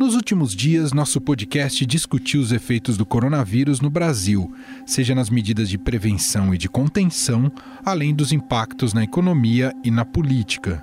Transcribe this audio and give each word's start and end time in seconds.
Nos 0.00 0.14
últimos 0.14 0.56
dias, 0.56 0.94
nosso 0.94 1.20
podcast 1.20 1.84
discutiu 1.84 2.40
os 2.40 2.52
efeitos 2.52 2.96
do 2.96 3.04
coronavírus 3.04 3.82
no 3.82 3.90
Brasil, 3.90 4.50
seja 4.86 5.14
nas 5.14 5.28
medidas 5.28 5.68
de 5.68 5.76
prevenção 5.76 6.54
e 6.54 6.56
de 6.56 6.70
contenção, 6.70 7.52
além 7.84 8.14
dos 8.14 8.32
impactos 8.32 8.94
na 8.94 9.04
economia 9.04 9.74
e 9.84 9.90
na 9.90 10.06
política. 10.06 10.82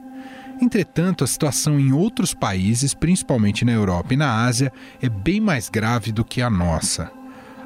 Entretanto, 0.61 1.23
a 1.23 1.27
situação 1.27 1.79
em 1.79 1.91
outros 1.91 2.35
países, 2.35 2.93
principalmente 2.93 3.65
na 3.65 3.71
Europa 3.71 4.13
e 4.13 4.17
na 4.17 4.45
Ásia, 4.45 4.71
é 5.01 5.09
bem 5.09 5.41
mais 5.41 5.67
grave 5.67 6.11
do 6.11 6.23
que 6.23 6.39
a 6.39 6.49
nossa. 6.49 7.11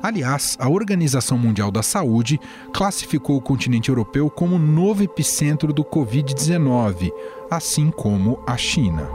Aliás, 0.02 0.56
a 0.58 0.70
Organização 0.70 1.38
Mundial 1.38 1.70
da 1.70 1.84
Saúde 1.84 2.40
classificou 2.74 3.36
o 3.36 3.42
continente 3.42 3.90
europeu 3.90 4.30
como 4.30 4.58
novo 4.58 5.04
epicentro 5.04 5.74
do 5.74 5.84
Covid-19, 5.84 7.12
assim 7.50 7.92
como 7.92 8.42
a 8.48 8.56
China. 8.56 9.10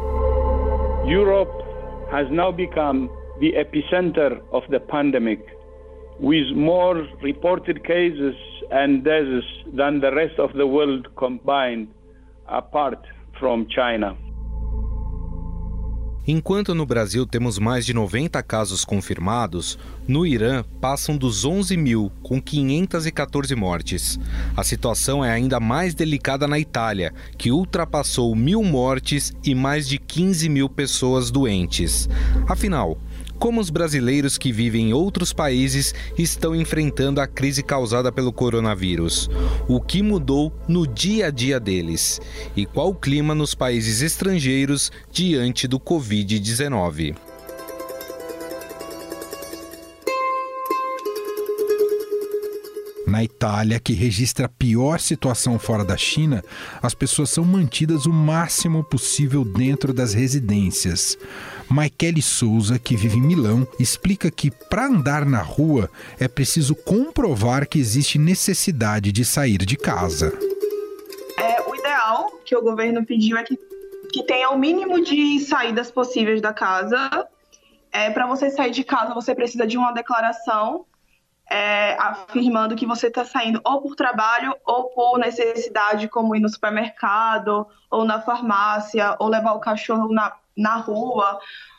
Europe 1.07 1.66
has 2.17 2.27
now 2.31 2.51
become 2.51 3.11
the 3.41 3.53
epicenter 3.53 4.41
of 4.51 4.63
the 4.71 4.81
pandemic, 4.81 5.41
with 6.19 6.47
more 6.57 7.07
reported 7.23 7.85
cases 7.85 8.35
and 8.71 9.05
deaths 9.05 9.45
than 9.75 10.01
the 10.01 10.11
rest 10.15 10.39
of 10.39 10.51
the 10.55 10.67
world 10.67 11.07
combined, 11.19 11.89
apart 12.49 12.99
from 13.39 13.67
China. 13.69 14.17
Enquanto 16.29 16.75
no 16.75 16.85
Brasil 16.85 17.25
temos 17.25 17.57
mais 17.57 17.87
de 17.87 17.95
90 17.95 18.43
casos 18.43 18.85
confirmados, 18.85 19.79
no 20.09 20.27
Irã 20.27 20.65
passam 20.81 21.17
dos 21.17 21.45
11 21.45 21.77
mil, 21.77 22.11
com 22.21 22.43
514 22.43 23.55
mortes. 23.55 24.19
A 24.57 24.65
situação 24.65 25.25
é 25.25 25.31
ainda 25.31 25.61
mais 25.61 25.95
delicada 25.95 26.49
na 26.49 26.59
Itália, 26.59 27.15
que 27.39 27.53
ultrapassou 27.53 28.35
mil 28.35 28.65
mortes 28.65 29.33
e 29.45 29.55
mais 29.55 29.89
de 29.89 29.99
15 29.99 30.49
mil 30.49 30.69
pessoas 30.69 31.31
doentes. 31.31 32.09
Afinal, 32.49 32.99
como 33.39 33.61
os 33.61 33.71
brasileiros 33.71 34.39
que 34.39 34.53
vivem 34.53 34.91
em 34.91 34.93
outros 34.93 35.33
países 35.33 35.95
estão 36.19 36.55
enfrentando 36.55 37.21
a 37.21 37.27
crise 37.27 37.63
causada 37.63 38.11
pelo 38.11 38.33
coronavírus, 38.33 39.31
o 39.69 39.81
que 39.81 40.03
mudou 40.03 40.53
no 40.67 40.87
dia 40.87 41.27
a 41.27 41.31
dia 41.31 41.61
deles 41.61 42.21
e 42.57 42.67
qual 42.67 42.91
o 42.91 42.95
clima 42.95 43.35
nos 43.35 43.55
países 43.55 44.03
estrangeiros 44.03 44.91
diante 45.11 45.69
do 45.69 45.79
Covid-19. 45.79 47.15
Na 53.07 53.23
Itália, 53.23 53.79
que 53.79 53.93
registra 53.93 54.47
a 54.47 54.49
pior 54.49 54.99
situação 54.99 55.61
fora 55.61 55.85
da 55.85 55.97
China, 55.97 56.43
as 56.83 56.93
pessoas 56.93 57.31
são 57.31 57.45
mantidas 57.45 58.05
o 58.05 58.13
máximo 58.13 58.83
possível 58.83 59.45
dentro 59.45 59.95
das 59.95 60.13
residências. 60.13 61.17
Michele 61.71 62.23
Souza, 62.23 62.79
que 62.79 62.97
vive 62.97 63.17
em 63.17 63.23
Milão, 63.23 63.67
explica 63.79 64.31
que 64.31 64.51
para 64.51 64.87
andar 64.87 65.25
na 65.25 65.43
rua 65.43 65.91
é 66.19 66.29
preciso 66.29 66.75
comprovar 66.75 67.67
que 67.67 67.79
existe 67.79 68.19
necessidade 68.19 69.13
de 69.13 69.25
sair 69.25 69.59
de 69.59 69.77
casa. 69.77 70.33
É, 71.39 71.61
o 71.63 71.75
ideal 71.75 72.31
que 72.45 72.57
o 72.57 72.63
governo 72.63 73.05
pediu 73.05 73.37
é 73.37 73.43
que, 73.43 73.59
que 74.13 74.23
tenha 74.25 74.51
o 74.51 74.59
mínimo 74.59 75.03
de 75.03 75.41
saídas 75.41 75.91
possíveis 75.91 76.41
da 76.41 76.53
casa. 76.53 77.27
É, 77.93 78.11
para 78.11 78.27
você 78.27 78.51
sair 78.51 78.71
de 78.71 78.85
casa, 78.85 79.15
você 79.15 79.35
precisa 79.35 79.67
de 79.67 79.77
uma 79.77 79.93
declaração 79.93 80.87
é, 81.49 81.95
afirmando 81.95 82.75
que 82.75 82.87
você 82.87 83.07
está 83.07 83.25
saindo 83.25 83.61
ou 83.65 83.81
por 83.81 83.95
trabalho 83.95 84.55
ou 84.65 84.91
por 84.91 85.19
necessidade, 85.19 86.09
como 86.09 86.35
ir 86.35 86.41
no 86.41 86.49
supermercado 86.49 87.67
ou 87.91 88.05
na 88.05 88.21
farmácia 88.21 89.17
ou 89.19 89.29
levar 89.29 89.53
o 89.53 89.61
cachorro 89.61 90.13
na, 90.13 90.33
na 90.57 90.77
rua. 90.77 91.39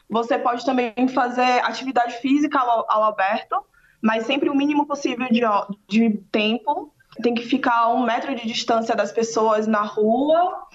Você 0.09 0.38
pode 0.38 0.66
também 0.66 0.94
fazer 1.14 1.64
atividade 1.64 2.17
física 2.17 2.59
ao, 2.59 2.86
ao 2.89 3.04
aberto, 3.04 3.55
mas 4.02 4.26
sempre 4.26 4.49
o 4.49 4.55
mínimo 4.55 4.86
possível 4.86 5.27
de, 5.30 5.42
de 5.88 6.17
tempo. 6.32 6.93
Tem 7.21 7.33
que 7.33 7.43
ficar 7.43 7.77
a 7.77 7.93
um 7.93 8.04
metro 8.04 8.36
de 8.36 8.48
distância 8.48 8.95
das 8.95 9.11
pessoas 9.11 9.67
na 9.67 9.82
rua. 9.82 10.67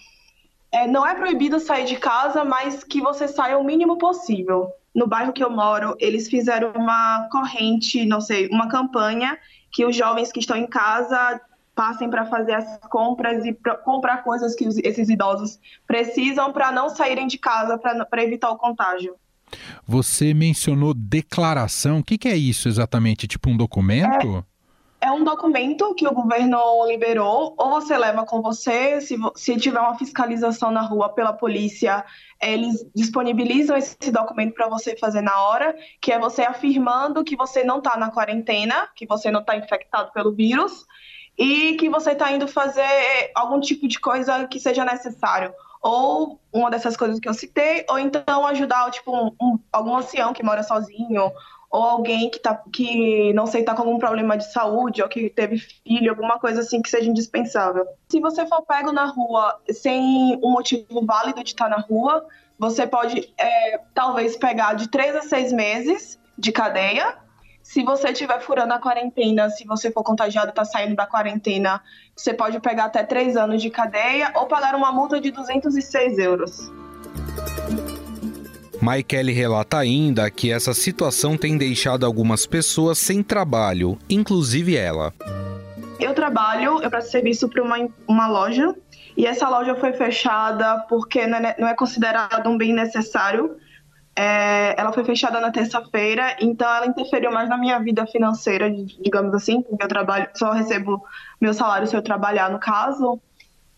É, 0.71 0.87
não 0.87 1.07
é 1.07 1.15
proibido 1.15 1.61
sair 1.61 1.85
de 1.85 1.97
casa, 1.97 2.45
mas 2.45 2.83
que 2.83 3.01
você 3.01 3.29
saia 3.29 3.59
o 3.59 3.65
mínimo 3.65 3.99
possível 3.99 4.73
no 4.95 5.07
bairro 5.07 5.33
que 5.33 5.43
eu 5.43 5.51
moro, 5.51 5.97
eles 5.99 6.29
fizeram 6.29 6.73
uma 6.73 7.29
corrente, 7.31 8.05
não 8.05 8.21
sei, 8.21 8.49
uma 8.49 8.69
campanha 8.69 9.39
que 9.71 9.87
os 9.87 9.97
jovens 9.97 10.31
que 10.31 10.41
estão 10.41 10.57
em 10.57 10.67
casa 10.67 11.41
passem 11.75 12.09
para 12.11 12.27
fazer 12.27 12.55
as 12.55 12.79
compras 12.89 13.45
e 13.45 13.57
comprar 13.85 14.23
coisas 14.23 14.55
que 14.55 14.65
esses 14.85 15.09
idosos 15.09 15.59
precisam 15.87 16.53
para 16.53 16.71
não 16.71 16.89
saírem 16.89 17.27
de 17.27 17.39
casa 17.39 17.79
para 17.79 18.23
evitar 18.23 18.51
o 18.51 18.57
contágio. 18.57 19.17
Você 19.87 20.33
mencionou 20.33 20.95
declaração. 20.95 21.99
O 21.99 22.05
que, 22.05 22.17
que, 22.17 22.29
é 22.29 22.37
isso 22.37 22.69
exatamente? 22.69 23.27
Tipo 23.27 23.51
um 23.51 23.57
documento? 23.57 24.45
É, 25.01 25.09
é, 25.09 25.11
um 25.11 25.25
documento 25.25 25.95
que 25.95 26.07
o 26.07 26.13
governo 26.13 26.59
liberou, 26.87 27.55
ou 27.59 27.71
você 27.71 27.97
leva 27.99 28.25
com 28.25 28.41
você, 28.41 29.01
se, 29.01 29.17
se 29.35 29.57
tiver 29.57 29.81
uma 29.81 29.99
fiscalização 29.99 30.71
na 30.71 30.83
rua 30.83 31.11
pela 31.11 31.33
polícia, 31.33 32.05
eles 32.41 32.87
disponibilizam 32.95 33.77
esse 33.77 34.11
documento 34.11 34.55
para 34.55 34.69
você 34.69 34.97
fazer 34.97 35.21
na 35.21 35.39
hora, 35.43 35.75
que 36.01 36.13
é 36.13 36.19
você 36.19 36.43
afirmando 36.43 37.25
que 37.25 37.37
você 37.37 37.63
não 37.63 37.79
está 37.79 37.97
na 37.97 38.11
quarentena, 38.11 38.89
que 38.95 39.07
você 39.07 39.31
não 39.31 39.41
está 39.41 39.57
infectado 39.57 40.13
pelo 40.13 40.33
vírus 40.33 40.87
e 41.39 41.77
que 41.77 41.89
você 41.89 42.13
está 42.13 42.31
indo 42.33 42.47
fazer 42.47 43.31
algum 43.35 43.61
tipo 43.61 43.89
de 43.89 43.99
coisa 43.99 44.47
que 44.47 44.61
seja 44.61 44.85
necessário. 44.85 45.53
Ou 45.81 46.39
uma 46.53 46.71
dessas 46.71 46.97
coisas 46.97 47.19
que 47.19 47.29
eu 47.29 47.35
citei, 47.35 47.85
ou 47.89 47.99
então 47.99 48.47
ajudar 48.47 48.91
tipo, 48.91 49.11
um, 49.11 49.33
um, 49.41 49.59
algum 49.73 49.97
ancião 49.97 50.33
que 50.33 50.43
mora 50.43 50.63
sozinho, 50.63 51.33
ou 51.73 51.83
alguém 51.83 52.29
que, 52.29 52.39
tá, 52.39 52.63
que 52.71 53.33
não 53.33 53.47
sei, 53.47 53.63
está 53.63 53.75
com 53.75 53.83
algum 53.83 53.99
problema 53.99 54.37
de 54.37 54.53
saúde, 54.53 55.03
ou 55.03 55.09
que 55.09 55.31
teve 55.31 55.59
filho, 55.59 56.11
alguma 56.11 56.39
coisa 56.39 56.61
assim 56.61 56.83
que 56.83 56.91
seja 56.91 57.09
indispensável. 57.09 57.87
Se 58.11 58.21
você 58.21 58.47
for 58.47 58.63
pego 58.63 58.93
na 58.93 59.07
rua 59.07 59.59
sem 59.71 60.39
um 60.43 60.53
motivo 60.53 61.05
válido 61.05 61.43
de 61.43 61.51
estar 61.51 61.71
na 61.71 61.79
rua, 61.79 62.25
você 62.59 62.87
pode 62.87 63.33
é, 63.39 63.81
talvez 63.95 64.37
pegar 64.37 64.75
de 64.75 64.89
três 64.89 65.17
a 65.17 65.23
seis 65.23 65.51
meses 65.51 66.21
de 66.39 66.53
cadeia. 66.53 67.17
Se 67.73 67.83
você 67.83 68.09
estiver 68.09 68.39
furando 68.39 68.75
a 68.75 68.79
quarentena, 68.79 69.49
se 69.49 69.65
você 69.65 69.91
for 69.91 70.03
contagiado 70.03 70.49
e 70.49 70.51
está 70.51 70.63
saindo 70.63 70.95
da 70.95 71.07
quarentena, 71.07 71.81
você 72.15 72.35
pode 72.35 72.61
pegar 72.61 72.85
até 72.85 73.03
três 73.03 73.35
anos 73.35 73.63
de 73.63 73.71
cadeia 73.71 74.31
ou 74.35 74.47
pagar 74.47 74.75
uma 74.75 74.93
multa 74.93 75.19
de 75.19 75.31
206 75.31 76.19
euros. 76.19 76.71
Maikele 78.79 79.33
relata 79.33 79.79
ainda 79.79 80.31
que 80.31 80.53
essa 80.53 80.75
situação 80.75 81.35
tem 81.35 81.57
deixado 81.57 82.05
algumas 82.05 82.45
pessoas 82.45 82.99
sem 82.99 83.23
trabalho, 83.23 83.99
inclusive 84.07 84.77
ela. 84.77 85.15
Eu 85.99 86.13
trabalho, 86.13 86.83
eu 86.83 86.91
presto 86.91 87.11
serviço 87.11 87.49
para 87.49 87.63
uma, 87.63 87.89
uma 88.07 88.29
loja 88.29 88.77
e 89.17 89.25
essa 89.25 89.49
loja 89.49 89.75
foi 89.77 89.95
fechada 89.95 90.85
porque 90.91 91.27
não 91.27 91.39
é, 91.39 91.57
não 91.59 91.69
é 91.69 91.75
considerado 91.75 92.47
um 92.51 92.59
bem 92.59 92.75
necessário. 92.75 93.57
É, 94.15 94.75
ela 94.79 94.93
foi 94.93 95.05
fechada 95.05 95.41
na 95.41 95.51
terça-feira, 95.51 96.37
então 96.41 96.69
ela 96.69 96.87
interferiu 96.87 97.33
mais 97.33 97.49
na 97.49 97.57
minha 97.57 97.79
vida 97.79 98.07
financeira, 98.07 98.71
digamos 98.71 99.35
assim, 99.35 99.63
porque 99.63 99.83
eu 99.83 99.89
trabalho, 99.89 100.29
só 100.35 100.53
recebo 100.53 101.03
meu 101.41 101.55
salário 101.55 101.87
se 101.87 101.97
eu 101.97 102.03
trabalhar, 102.03 102.51
no 102.51 102.59
caso. 102.59 103.21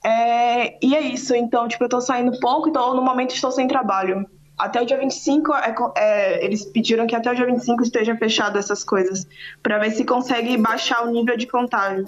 É, 0.04 0.84
e 0.84 0.94
é 0.94 1.00
isso, 1.00 1.34
então, 1.34 1.68
tipo, 1.68 1.84
eu 1.84 1.88
tô 1.88 2.00
saindo 2.00 2.38
pouco, 2.40 2.68
então 2.68 2.94
no 2.94 3.02
momento 3.02 3.34
estou 3.34 3.52
sem 3.52 3.68
trabalho 3.68 4.26
até 4.56 4.80
o 4.80 4.86
dia 4.86 4.98
25, 4.98 5.52
é, 5.54 5.74
é, 5.96 6.44
eles 6.44 6.64
pediram 6.64 7.06
que 7.06 7.14
até 7.14 7.30
o 7.30 7.34
dia 7.34 7.46
25 7.46 7.82
esteja 7.82 8.16
fechado 8.16 8.58
essas 8.58 8.84
coisas, 8.84 9.26
para 9.62 9.78
ver 9.78 9.90
se 9.90 10.04
consegue 10.04 10.56
baixar 10.56 11.04
o 11.04 11.10
nível 11.10 11.36
de 11.36 11.46
contágio. 11.46 12.06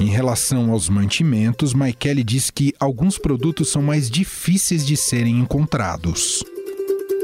Em 0.00 0.06
relação 0.06 0.70
aos 0.70 0.88
mantimentos, 0.88 1.74
Maikele 1.74 2.22
diz 2.22 2.50
que 2.50 2.72
alguns 2.78 3.18
produtos 3.18 3.70
são 3.70 3.82
mais 3.82 4.10
difíceis 4.10 4.86
de 4.86 4.96
serem 4.96 5.38
encontrados. 5.38 6.44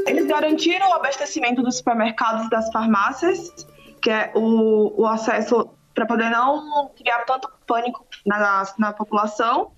Eles 0.05 0.25
garantiram 0.27 0.89
o 0.89 0.93
abastecimento 0.93 1.63
dos 1.63 1.77
supermercados 1.77 2.45
e 2.45 2.49
das 2.49 2.69
farmácias, 2.71 3.53
que 4.01 4.09
é 4.09 4.31
o, 4.35 5.01
o 5.01 5.05
acesso 5.07 5.69
para 5.93 6.05
poder 6.05 6.29
não 6.29 6.89
criar 6.97 7.19
tanto 7.25 7.49
pânico 7.65 8.05
na, 8.25 8.63
na 8.77 8.91
população 8.91 9.71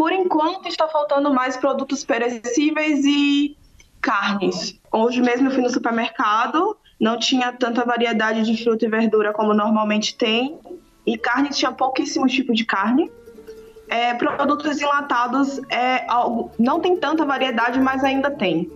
por 0.00 0.12
enquanto, 0.12 0.66
está 0.66 0.88
faltando 0.88 1.30
mais 1.30 1.58
produtos 1.58 2.02
perecíveis 2.02 3.04
e 3.04 3.54
carnes. 4.00 4.80
Hoje 4.90 5.20
mesmo 5.20 5.48
eu 5.48 5.50
fui 5.50 5.60
no 5.60 5.68
supermercado, 5.68 6.74
não 6.98 7.18
tinha 7.18 7.52
tanta 7.52 7.84
variedade 7.84 8.42
de 8.44 8.64
fruta 8.64 8.86
e 8.86 8.88
verdura 8.88 9.34
como 9.34 9.52
normalmente 9.52 10.16
tem, 10.16 10.58
e 11.14 11.18
carne 11.18 11.50
tinha 11.50 11.72
pouquíssimos 11.72 12.32
tipos 12.32 12.56
de 12.56 12.64
carne. 12.64 13.10
É, 13.88 14.14
produtos 14.14 14.80
enlatados 14.80 15.60
é 15.68 16.04
algo, 16.08 16.52
não 16.58 16.78
tem 16.78 16.96
tanta 16.96 17.24
variedade, 17.24 17.80
mas 17.80 18.04
ainda 18.04 18.30
tem. 18.30 18.70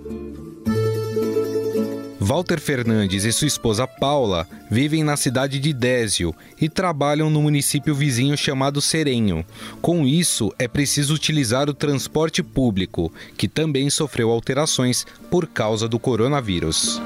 Walter 2.25 2.59
Fernandes 2.59 3.25
e 3.25 3.33
sua 3.33 3.47
esposa 3.47 3.87
Paula 3.87 4.49
vivem 4.71 5.05
na 5.05 5.15
cidade 5.15 5.59
de 5.61 5.75
Désio 5.75 6.35
e 6.59 6.71
trabalham 6.71 7.29
no 7.29 7.43
município 7.43 7.95
vizinho 7.95 8.35
chamado 8.35 8.81
Serenho. 8.81 9.45
Com 9.83 10.07
isso, 10.07 10.51
é 10.59 10.67
preciso 10.67 11.15
utilizar 11.15 11.69
o 11.69 11.75
transporte 11.75 12.43
público, 12.43 13.13
que 13.37 13.47
também 13.47 13.91
sofreu 13.91 14.31
alterações 14.31 15.07
por 15.31 15.47
causa 15.47 15.87
do 15.87 15.99
coronavírus. 15.99 16.99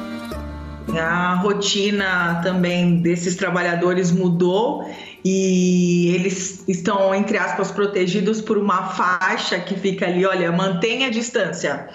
A 0.96 1.34
rotina 1.34 2.40
também 2.42 3.00
desses 3.02 3.36
trabalhadores 3.36 4.10
mudou 4.10 4.88
e 5.24 6.14
eles 6.14 6.64
estão, 6.66 7.14
entre 7.14 7.36
aspas, 7.36 7.70
protegidos 7.70 8.40
por 8.40 8.56
uma 8.56 8.88
faixa 8.88 9.58
que 9.58 9.74
fica 9.74 10.06
ali, 10.06 10.24
olha, 10.24 10.50
mantenha 10.50 11.08
a 11.08 11.10
distância. 11.10 11.88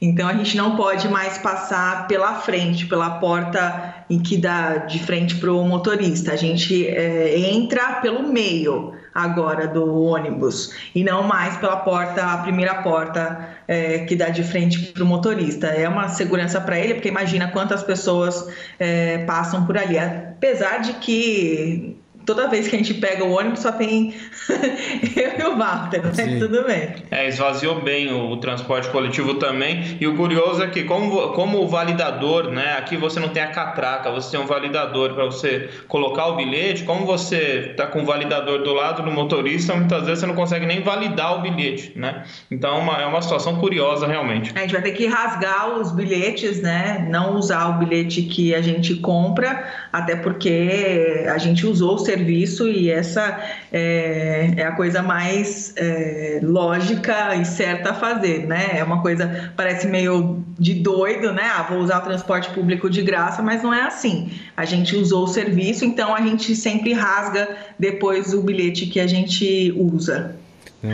Então 0.00 0.28
a 0.28 0.32
gente 0.32 0.56
não 0.56 0.76
pode 0.76 1.08
mais 1.08 1.38
passar 1.38 2.06
pela 2.06 2.36
frente, 2.36 2.86
pela 2.86 3.18
porta 3.18 4.06
em 4.08 4.20
que 4.20 4.36
dá 4.36 4.76
de 4.78 5.00
frente 5.00 5.34
para 5.36 5.52
o 5.52 5.64
motorista. 5.64 6.32
A 6.32 6.36
gente 6.36 6.86
é, 6.86 7.38
entra 7.50 8.00
pelo 8.00 8.22
meio 8.22 8.92
agora 9.18 9.66
do 9.66 10.02
ônibus 10.02 10.72
e 10.94 11.02
não 11.02 11.22
mais 11.22 11.56
pela 11.56 11.76
porta, 11.76 12.24
a 12.24 12.38
primeira 12.38 12.82
porta 12.82 13.48
é, 13.66 14.00
que 14.00 14.14
dá 14.14 14.28
de 14.28 14.44
frente 14.44 14.92
para 14.92 15.02
o 15.02 15.06
motorista. 15.06 15.66
É 15.66 15.88
uma 15.88 16.08
segurança 16.08 16.60
para 16.60 16.78
ele, 16.78 16.94
porque 16.94 17.08
imagina 17.08 17.48
quantas 17.48 17.82
pessoas 17.82 18.48
é, 18.78 19.18
passam 19.18 19.66
por 19.66 19.76
ali. 19.76 19.98
Apesar 19.98 20.78
de 20.78 20.94
que 20.94 21.96
toda 22.28 22.46
vez 22.46 22.68
que 22.68 22.76
a 22.76 22.78
gente 22.78 22.92
pega 22.92 23.24
o 23.24 23.30
ônibus 23.30 23.60
só 23.60 23.72
tem 23.72 24.12
eu 25.16 25.32
e 25.38 25.42
o 25.44 25.56
Walter, 25.56 26.02
mas 26.04 26.14
né? 26.18 26.38
tudo 26.38 26.62
bem. 26.64 26.96
É, 27.10 27.26
esvaziou 27.26 27.80
bem 27.80 28.12
o, 28.12 28.32
o, 28.32 28.36
transporte 28.36 28.90
coletivo 28.90 29.36
também. 29.36 29.96
E 29.98 30.06
o 30.06 30.14
curioso 30.14 30.62
é 30.62 30.66
que, 30.66 30.84
como, 30.84 31.30
como 31.32 31.58
o 31.62 31.66
validador, 31.66 32.50
né? 32.50 32.76
Aqui 32.76 32.98
você 32.98 33.18
não 33.18 33.30
tem 33.30 33.42
a 33.42 33.46
catraca, 33.46 34.10
você 34.10 34.32
tem 34.32 34.40
um 34.40 34.46
validador 34.46 35.14
para 35.14 35.24
você 35.24 35.70
colocar 35.88 36.26
o 36.26 36.36
bilhete. 36.36 36.84
Como 36.84 37.06
você 37.06 37.70
está 37.70 37.86
com 37.86 38.02
o 38.02 38.04
validador 38.04 38.62
do 38.62 38.74
lado 38.74 39.02
do 39.02 39.10
motorista, 39.10 39.74
muitas 39.74 40.04
vezes 40.04 40.20
você 40.20 40.26
não 40.26 40.34
consegue 40.34 40.66
nem 40.66 40.82
validar 40.82 41.38
o 41.38 41.40
bilhete, 41.40 41.94
né? 41.96 42.24
Então 42.50 42.76
é 42.76 42.78
uma, 42.78 43.02
é 43.04 43.06
uma 43.06 43.22
situação 43.22 43.56
curiosa 43.56 44.06
realmente. 44.06 44.52
A 44.54 44.60
gente 44.60 44.72
vai 44.72 44.82
ter 44.82 44.92
que 44.92 45.06
rasgar 45.06 45.78
os 45.78 45.92
bilhetes, 45.92 46.60
né? 46.60 47.06
Não 47.08 47.36
usar 47.36 47.68
o 47.68 47.78
bilhete 47.78 48.20
que 48.20 48.54
a 48.54 48.60
gente 48.60 48.96
compra, 48.96 49.66
até 49.90 50.14
porque 50.14 51.24
a 51.32 51.38
gente 51.38 51.66
usou 51.66 51.94
o 51.94 51.98
serviço 51.98 52.17
serviço 52.18 52.68
e 52.68 52.90
essa 52.90 53.40
é, 53.72 54.52
é 54.56 54.64
a 54.64 54.72
coisa 54.72 55.02
mais 55.02 55.72
é, 55.76 56.40
lógica 56.42 57.36
e 57.36 57.44
certa 57.44 57.90
a 57.90 57.94
fazer, 57.94 58.46
né? 58.46 58.70
É 58.74 58.84
uma 58.84 59.00
coisa, 59.00 59.52
parece 59.56 59.86
meio 59.86 60.44
de 60.58 60.74
doido, 60.74 61.32
né? 61.32 61.44
Ah, 61.44 61.66
vou 61.68 61.78
usar 61.78 61.98
o 61.98 62.02
transporte 62.02 62.50
público 62.50 62.90
de 62.90 63.02
graça, 63.02 63.40
mas 63.42 63.62
não 63.62 63.72
é 63.72 63.82
assim. 63.82 64.30
A 64.56 64.64
gente 64.64 64.96
usou 64.96 65.24
o 65.24 65.28
serviço, 65.28 65.84
então 65.84 66.14
a 66.14 66.20
gente 66.20 66.54
sempre 66.56 66.92
rasga 66.92 67.48
depois 67.78 68.34
o 68.34 68.42
bilhete 68.42 68.86
que 68.86 68.98
a 68.98 69.06
gente 69.06 69.72
usa. 69.76 70.36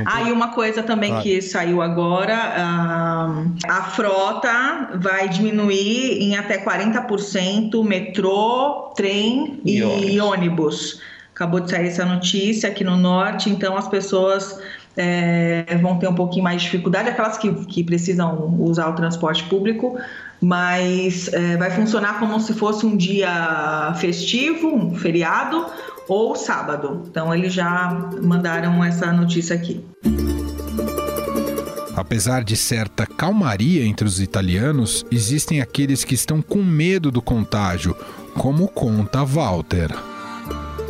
Ah, 0.07 0.23
e 0.23 0.33
uma 0.33 0.49
coisa 0.49 0.83
também 0.83 1.13
ah. 1.13 1.21
que 1.21 1.43
saiu 1.43 1.83
agora, 1.83 2.35
a, 2.35 3.45
a 3.69 3.83
frota 3.83 4.93
vai 4.95 5.29
diminuir 5.29 6.23
em 6.23 6.37
até 6.37 6.65
40% 6.65 7.85
metrô, 7.85 8.93
trem 8.97 9.61
e, 9.63 9.79
e 9.79 9.83
ônibus. 9.83 10.21
ônibus. 10.21 11.01
Acabou 11.35 11.59
de 11.59 11.69
sair 11.69 11.89
essa 11.89 12.05
notícia 12.05 12.69
aqui 12.69 12.85
no 12.85 12.97
norte, 12.97 13.51
então 13.51 13.77
as 13.77 13.89
pessoas 13.89 14.57
é, 14.97 15.77
vão 15.83 15.99
ter 15.99 16.07
um 16.07 16.15
pouquinho 16.15 16.45
mais 16.45 16.63
de 16.63 16.69
dificuldade, 16.69 17.09
aquelas 17.09 17.37
que, 17.37 17.53
que 17.67 17.83
precisam 17.83 18.55
usar 18.61 18.89
o 18.89 18.93
transporte 18.93 19.43
público, 19.45 19.99
mas 20.41 21.29
é, 21.33 21.57
vai 21.57 21.73
funcionar 21.73 22.21
como 22.21 22.39
se 22.39 22.55
fosse 22.55 22.87
um 22.87 22.97
dia 22.97 23.93
festivo, 23.97 24.73
um 24.73 24.95
feriado 24.95 25.67
ou 26.07 26.37
sábado. 26.37 27.03
Então 27.11 27.35
eles 27.35 27.53
já 27.53 28.11
mandaram 28.23 28.85
essa 28.85 29.13
notícia 29.13 29.57
aqui. 29.57 29.85
Apesar 31.97 32.45
de 32.45 32.57
certa 32.57 33.07
calmaria 33.07 33.85
entre 33.85 34.07
os 34.07 34.21
italianos, 34.21 35.05
existem 35.11 35.61
aqueles 35.61 36.05
que 36.05 36.15
estão 36.15 36.41
com 36.41 36.63
medo 36.63 37.11
do 37.11 37.21
contágio, 37.21 37.97
como 38.37 38.69
conta 38.69 39.25
Walter. 39.25 40.14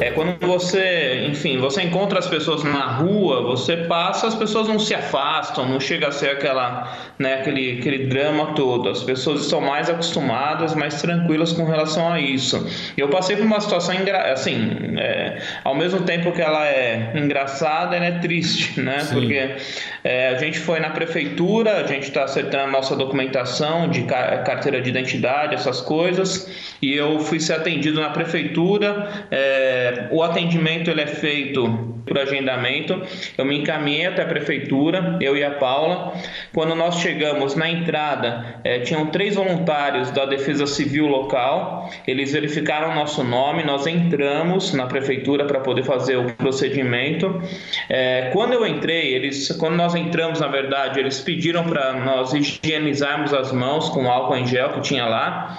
É 0.00 0.11
quando 0.11 0.37
você, 0.44 1.25
enfim, 1.29 1.58
você 1.58 1.82
encontra 1.82 2.19
as 2.19 2.26
pessoas 2.26 2.64
na 2.64 2.87
rua, 2.96 3.43
você 3.43 3.76
passa, 3.76 4.26
as 4.26 4.35
pessoas 4.35 4.67
não 4.67 4.79
se 4.79 4.93
afastam, 4.93 5.69
não 5.69 5.79
chega 5.79 6.08
a 6.08 6.12
ser 6.12 6.31
aquela, 6.31 6.93
né, 7.19 7.35
aquele, 7.35 7.79
aquele 7.79 8.06
drama 8.06 8.55
todo. 8.55 8.88
As 8.88 9.02
pessoas 9.02 9.43
estão 9.43 9.61
mais 9.61 9.88
acostumadas, 9.88 10.75
mais 10.75 11.00
tranquilas 11.00 11.52
com 11.52 11.64
relação 11.64 12.12
a 12.12 12.20
isso. 12.20 12.67
Eu 12.96 13.08
passei 13.08 13.37
por 13.37 13.46
uma 13.46 13.61
situação 13.61 13.94
assim, 14.32 14.96
é, 14.99 15.38
ao 15.62 15.75
mesmo 15.75 16.00
tempo 16.02 16.32
que 16.32 16.43
ela 16.43 16.67
é 16.67 17.12
engraçada, 17.14 17.94
ela 17.94 18.06
é 18.06 18.19
triste, 18.19 18.81
né? 18.81 18.99
Sim. 19.00 19.14
Porque 19.14 19.56
é, 20.02 20.29
a 20.29 20.38
gente 20.38 20.58
foi 20.58 20.81
na 20.81 20.91
prefeitura, 20.91 21.76
a 21.76 21.87
gente 21.87 22.05
está 22.05 22.25
acertando 22.25 22.64
a 22.64 22.70
nossa 22.70 22.96
documentação 22.96 23.88
de 23.88 24.02
carteira 24.02 24.81
de 24.81 24.91
identidade, 24.91 25.55
essas 25.55 25.81
coisas, 25.81 26.50
e 26.82 26.93
eu 26.94 27.20
fui 27.20 27.38
ser 27.38 27.55
atendido 27.55 28.00
na 28.00 28.11
prefeitura. 28.11 29.26
É, 29.31 29.94
o 30.11 30.23
atendimento 30.23 30.91
ele 30.91 31.00
é 31.00 31.06
feito 31.06 31.94
por 32.06 32.19
agendamento. 32.19 33.02
Eu 33.37 33.44
me 33.44 33.58
encaminhei 33.58 34.06
até 34.06 34.23
a 34.23 34.26
prefeitura, 34.26 35.19
eu 35.20 35.37
e 35.37 35.44
a 35.44 35.52
Paula. 35.52 36.12
Quando 36.52 36.75
nós 36.75 37.00
chegamos 37.00 37.55
na 37.55 37.69
entrada, 37.69 38.61
é, 38.62 38.81
tinham 38.81 39.06
três 39.06 39.35
voluntários 39.35 40.11
da 40.11 40.26
Defesa 40.26 40.67
Civil 40.67 41.06
local. 41.06 41.91
Eles 42.06 42.32
verificaram 42.32 42.94
nosso 42.94 43.23
nome, 43.25 43.62
nós 43.64 43.87
entramos 43.87 44.73
na 44.73 44.87
prefeitura 44.87 45.44
para 45.44 45.61
poder 45.61 45.82
fazer 45.85 46.17
o 46.17 46.32
procedimento. 46.35 47.43
É, 47.88 48.31
quando 48.32 48.52
eu 48.52 48.67
entrei, 48.67 49.14
eles, 49.14 49.49
quando 49.58 49.76
nós 49.76 49.94
entramos, 49.94 50.41
na 50.41 50.49
verdade, 50.49 51.00
eles 51.00 51.20
pediram 51.20 51.64
para 51.64 51.93
nós 51.94 52.32
higienizarmos 52.35 53.32
as 53.32 53.52
mãos 53.52 53.88
com 53.88 54.08
álcool 54.11 54.37
em 54.37 54.46
gel 54.46 54.70
que 54.70 54.81
tinha 54.81 55.06
lá. 55.06 55.58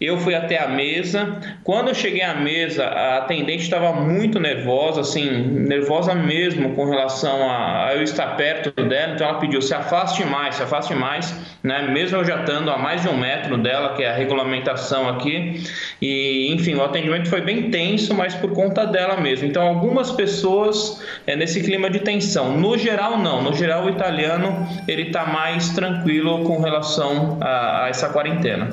Eu 0.00 0.16
fui 0.16 0.34
até 0.34 0.58
a 0.58 0.66
mesa. 0.66 1.38
Quando 1.62 1.88
eu 1.88 1.94
cheguei 1.94 2.22
à 2.22 2.34
mesa, 2.34 2.86
a 2.86 3.18
atendente 3.18 3.64
estava 3.64 3.92
muito 3.92 4.40
nervosa, 4.40 5.02
assim, 5.02 5.28
nervosa 5.68 6.14
mesmo 6.14 6.74
com 6.74 6.86
relação 6.86 7.50
a, 7.50 7.90
eu 7.94 8.02
estar 8.02 8.28
perto 8.34 8.70
dela. 8.82 9.12
Então 9.12 9.28
ela 9.28 9.38
pediu: 9.38 9.60
se 9.60 9.74
afaste 9.74 10.24
mais, 10.24 10.54
se 10.54 10.62
afaste 10.62 10.94
mais, 10.94 11.34
né? 11.62 11.88
Mesmo 11.92 12.16
eu 12.16 12.24
já 12.24 12.40
estando 12.40 12.70
a 12.70 12.78
mais 12.78 13.02
de 13.02 13.08
um 13.08 13.16
metro 13.16 13.58
dela, 13.58 13.94
que 13.94 14.02
é 14.02 14.10
a 14.10 14.14
regulamentação 14.14 15.06
aqui. 15.06 15.62
E, 16.00 16.50
enfim, 16.50 16.76
o 16.76 16.82
atendimento 16.82 17.28
foi 17.28 17.42
bem 17.42 17.70
tenso, 17.70 18.14
mas 18.14 18.34
por 18.34 18.52
conta 18.52 18.86
dela 18.86 19.20
mesmo. 19.20 19.46
Então, 19.46 19.62
algumas 19.66 20.10
pessoas 20.10 21.04
é 21.26 21.36
nesse 21.36 21.62
clima 21.62 21.90
de 21.90 21.98
tensão. 21.98 22.56
No 22.56 22.78
geral, 22.78 23.18
não. 23.18 23.42
No 23.42 23.52
geral, 23.52 23.84
o 23.84 23.90
italiano 23.90 24.66
ele 24.88 25.08
está 25.08 25.26
mais 25.26 25.68
tranquilo 25.70 26.42
com 26.44 26.58
relação 26.58 27.36
a, 27.38 27.84
a 27.84 27.88
essa 27.90 28.08
quarentena. 28.08 28.70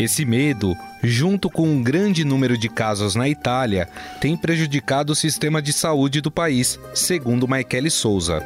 Esse 0.00 0.24
medo, 0.24 0.74
junto 1.02 1.50
com 1.50 1.68
um 1.68 1.82
grande 1.82 2.24
número 2.24 2.56
de 2.56 2.70
casos 2.70 3.14
na 3.14 3.28
Itália, 3.28 3.86
tem 4.18 4.34
prejudicado 4.34 5.12
o 5.12 5.14
sistema 5.14 5.60
de 5.60 5.74
saúde 5.74 6.22
do 6.22 6.30
país, 6.30 6.80
segundo 6.94 7.46
Michele 7.46 7.90
Souza. 7.90 8.42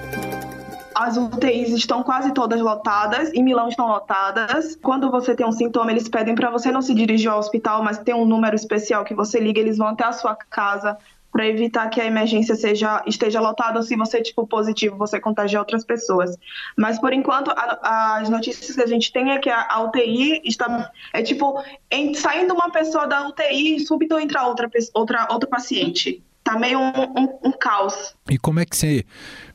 As 0.93 1.17
UTIs 1.17 1.69
estão 1.71 2.03
quase 2.03 2.33
todas 2.33 2.61
lotadas, 2.61 3.33
em 3.33 3.45
Milão 3.45 3.69
estão 3.69 3.87
lotadas. 3.87 4.77
Quando 4.83 5.13
você 5.13 5.33
tem 5.33 5.47
um 5.47 5.53
sintoma, 5.53 5.93
eles 5.93 6.09
pedem 6.09 6.35
para 6.35 6.51
você 6.51 6.73
não 6.73 6.83
se 6.83 6.93
dirigir 6.93 7.31
ao 7.31 7.39
hospital, 7.39 7.85
mas 7.85 7.99
tem 7.99 8.17
um 8.17 8.25
número 8.25 8.57
especial 8.57 9.05
que 9.05 9.15
você 9.15 9.39
liga, 9.39 9.61
eles 9.61 9.79
vão 9.79 9.87
até 9.87 10.05
a 10.05 10.13
sua 10.13 10.35
casa 10.35 10.99
para 11.35 11.49
evitar 11.49 11.91
que 11.91 12.01
a 12.01 12.07
emergência 12.07 12.55
seja 12.55 13.03
esteja 13.09 13.41
lotada 13.41 13.81
ou 13.81 13.83
se 13.83 13.97
você 13.97 14.23
tipo 14.23 14.47
positivo 14.47 14.97
você 14.97 15.19
contagia 15.19 15.59
outras 15.59 15.85
pessoas. 15.85 16.39
Mas 16.77 16.97
por 16.97 17.13
enquanto 17.13 17.51
a, 17.51 18.19
as 18.19 18.31
notícias 18.31 18.77
que 18.77 18.81
a 18.81 18.87
gente 18.87 19.13
tem 19.13 19.33
é 19.33 19.39
que 19.39 19.51
a, 19.51 19.67
a 19.69 19.83
UTI 19.83 20.43
está 20.45 20.93
é 21.13 21.23
tipo 21.23 21.61
em, 21.91 22.15
saindo 22.15 22.55
uma 22.55 22.71
pessoa 22.71 23.09
da 23.09 23.27
UTI 23.27 23.85
súbito 23.85 24.17
entra 24.17 24.47
outra 24.47 24.71
outra 24.95 25.27
outro 25.29 25.49
paciente. 25.49 26.23
Tá 26.45 26.57
meio 26.57 26.79
um, 26.79 27.03
um, 27.19 27.39
um 27.47 27.53
caos. 27.53 28.15
E 28.31 28.39
como 28.39 28.61
é 28.61 28.65
que 28.65 28.77
você 28.77 29.05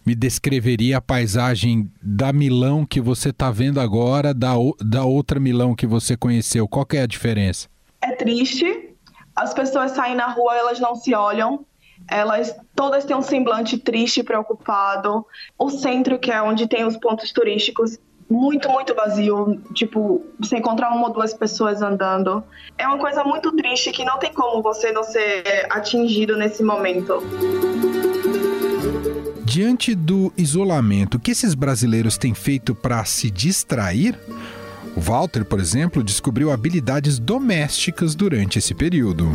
me 0.05 0.15
descreveria 0.15 0.97
a 0.97 1.01
paisagem 1.01 1.89
da 2.01 2.33
Milão 2.33 2.85
que 2.85 2.99
você 2.99 3.29
está 3.29 3.51
vendo 3.51 3.79
agora 3.79 4.33
da, 4.33 4.55
da 4.81 5.05
outra 5.05 5.39
Milão 5.39 5.73
que 5.73 5.87
você 5.87 6.17
conheceu? 6.17 6.67
Qual 6.67 6.85
é 6.91 7.01
a 7.03 7.07
diferença? 7.07 7.69
É 8.01 8.11
triste. 8.11 8.95
As 9.33 9.53
pessoas 9.53 9.91
saem 9.91 10.15
na 10.15 10.27
rua, 10.27 10.57
elas 10.57 10.81
não 10.81 10.95
se 10.95 11.13
olham 11.15 11.65
elas 12.09 12.55
todas 12.75 13.05
têm 13.05 13.15
um 13.15 13.21
semblante 13.21 13.77
triste 13.77 14.19
e 14.19 14.23
preocupado. 14.23 15.25
O 15.57 15.69
centro, 15.69 16.19
que 16.19 16.31
é 16.31 16.41
onde 16.41 16.67
tem 16.67 16.85
os 16.85 16.97
pontos 16.97 17.31
turísticos, 17.31 17.97
muito, 18.29 18.69
muito 18.69 18.93
vazio. 18.93 19.59
Tipo, 19.73 20.25
você 20.39 20.57
encontrar 20.57 20.91
uma 20.91 21.07
ou 21.07 21.13
duas 21.13 21.33
pessoas 21.33 21.81
andando. 21.81 22.43
É 22.77 22.87
uma 22.87 22.97
coisa 22.97 23.23
muito 23.23 23.51
triste 23.55 23.91
que 23.91 24.05
não 24.05 24.19
tem 24.19 24.31
como 24.33 24.61
você 24.61 24.91
não 24.91 25.03
ser 25.03 25.67
atingido 25.69 26.37
nesse 26.37 26.63
momento. 26.63 27.23
Diante 29.43 29.95
do 29.95 30.31
isolamento, 30.37 31.17
o 31.17 31.19
que 31.19 31.31
esses 31.31 31.55
brasileiros 31.55 32.19
têm 32.19 32.35
feito 32.35 32.75
para 32.75 33.03
se 33.03 33.31
distrair? 33.31 34.15
O 34.95 35.01
Walter, 35.01 35.43
por 35.43 35.59
exemplo, 35.59 36.03
descobriu 36.03 36.51
habilidades 36.51 37.17
domésticas 37.17 38.13
durante 38.13 38.59
esse 38.59 38.75
período. 38.75 39.27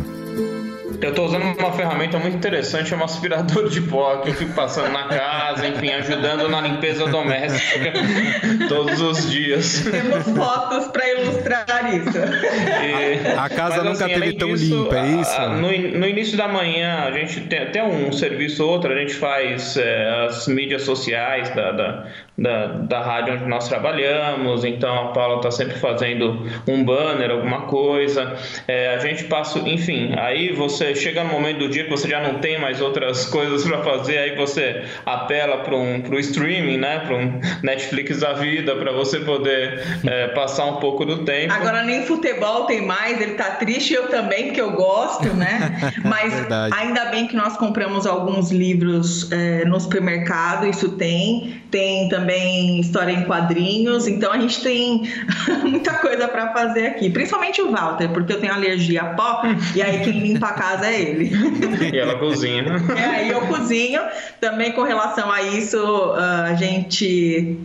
Eu 1.01 1.11
estou 1.11 1.27
usando 1.27 1.43
uma 1.59 1.73
ferramenta 1.73 2.19
muito 2.19 2.37
interessante, 2.37 2.93
é 2.93 2.97
um 2.97 3.05
aspirador 3.05 3.69
de 3.69 3.81
pó 3.83 4.19
que 4.19 4.31
eu 4.31 4.35
fico 4.35 4.53
passando 4.55 4.93
na 4.93 5.05
casa, 5.05 5.67
enfim, 5.67 5.91
ajudando 5.91 6.49
na 6.49 6.61
limpeza 6.61 7.07
doméstica 7.07 7.93
todos 8.69 9.01
os 9.01 9.31
dias. 9.31 9.85
Temos 9.91 10.25
fotos 10.37 10.89
para 10.89 11.09
ilustrar 11.13 11.95
isso. 11.95 12.19
E, 12.19 13.37
a, 13.37 13.45
a, 13.45 13.49
casa 13.49 13.83
mas, 13.83 13.85
nunca 13.85 14.05
assim, 14.07 14.21
teve 14.21 14.37
tão 14.37 14.49
disso, 14.49 14.85
limpa, 14.85 14.97
é 14.99 15.07
isso? 15.21 15.41
A, 15.41 15.49
no, 15.49 15.69
no, 15.69 16.07
início 16.07 16.37
da 16.37 16.49
manhã, 16.49 17.05
a 17.05 17.13
gente 17.13 17.41
tem 17.43 17.61
até 17.61 17.83
um 17.83 18.13
serviço 18.13 18.65
ou 18.65 18.71
outro, 18.71 18.93
a 18.93 18.97
gente 18.97 19.15
faz 19.15 19.77
é, 19.77 20.27
as 20.27 20.47
mídias 20.47 20.83
sociais 20.83 21.55
da, 21.55 21.73
da, 21.73 22.07
da, 22.37 22.67
da 22.67 23.01
rádio 23.01 23.35
onde 23.35 23.47
nós 23.47 23.69
trabalhamos, 23.69 24.65
então 24.65 25.09
a 25.09 25.13
Paula 25.13 25.37
está 25.37 25.51
sempre 25.51 25.79
fazendo 25.79 26.47
um 26.67 26.85
banner, 26.85 27.31
alguma 27.31 27.63
coisa. 27.63 28.35
É, 28.67 28.95
a 28.95 28.99
gente 28.99 29.25
passa, 29.25 29.59
enfim, 29.61 30.15
aí 30.17 30.53
você 30.53 30.84
chega 30.95 31.23
no 31.23 31.31
momento 31.31 31.59
do 31.59 31.69
dia 31.69 31.85
que 31.85 31.91
você 31.91 32.09
já 32.09 32.21
não 32.21 32.41
tem 32.41 32.61
mais 32.61 32.81
outras 32.81 33.27
coisas 33.27 33.63
para 33.63 33.83
fazer, 33.83 34.19
aí 34.19 34.37
você 34.37 34.85
apela 35.07 35.59
para 35.59 35.77
um 35.77 36.01
pro 36.01 36.19
streaming, 36.19 36.79
né, 36.79 37.01
para 37.01 37.17
um 37.17 37.41
Netflix 37.63 38.21
da 38.21 38.33
vida, 38.33 38.75
para 38.75 38.93
você 38.93 39.21
poder 39.21 39.83
é, 40.05 40.29
passar 40.29 40.67
um 40.67 40.77
pouco 40.77 41.05
do 41.05 41.25
tempo. 41.25 41.53
Agora 41.53 41.85
nem 41.85 42.05
futebol 42.05 42.65
tem 42.65 42.85
mais, 42.85 43.21
ele 43.21 43.35
tá 43.35 43.51
triste, 43.53 43.95
eu 43.95 44.09
também, 44.09 44.47
porque 44.47 44.61
eu 44.61 44.73
gosto, 44.73 45.29
né? 45.35 45.93
Mas 46.05 46.35
ainda 46.73 47.07
bem 47.07 47.27
que 47.27 47.37
nós 47.37 47.57
compramos 47.57 48.07
alguns 48.07 48.51
livros 48.51 49.31
é, 49.31 49.65
no 49.65 49.79
supermercado, 49.79 50.67
isso 50.67 50.91
tem. 50.91 51.63
Tem 51.71 52.09
também 52.09 52.25
também 52.25 52.81
história 52.81 53.13
em 53.13 53.25
quadrinhos, 53.25 54.09
então 54.09 54.33
a 54.33 54.39
gente 54.39 54.61
tem 54.63 55.03
muita 55.63 55.93
coisa 55.95 56.27
para 56.27 56.53
fazer 56.53 56.87
aqui, 56.87 57.11
principalmente 57.11 57.61
o 57.61 57.71
Walter, 57.71 58.09
porque 58.09 58.33
eu 58.33 58.41
tenho 58.41 58.53
alergia 58.53 59.03
a 59.03 59.07
pó 59.15 59.43
e 59.75 59.83
aí 59.83 60.01
quem 60.01 60.19
limpa 60.19 60.49
a 60.49 60.53
casa 60.53 60.74
é 60.83 61.01
ele. 61.01 61.31
E 61.95 61.99
ela 61.99 62.19
cozinha. 62.19 62.65
É, 62.97 63.05
aí 63.05 63.31
eu 63.31 63.43
cozinho. 63.43 64.01
Também 64.41 64.73
com 64.73 64.83
relação 64.83 65.31
a 65.31 65.43
isso, 65.43 65.79
a 66.15 66.55
gente 66.55 67.59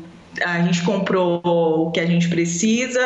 a 0.43 0.61
gente 0.61 0.83
comprou 0.83 1.41
o 1.43 1.91
que 1.91 1.99
a 1.99 2.05
gente 2.05 2.27
precisa 2.27 2.99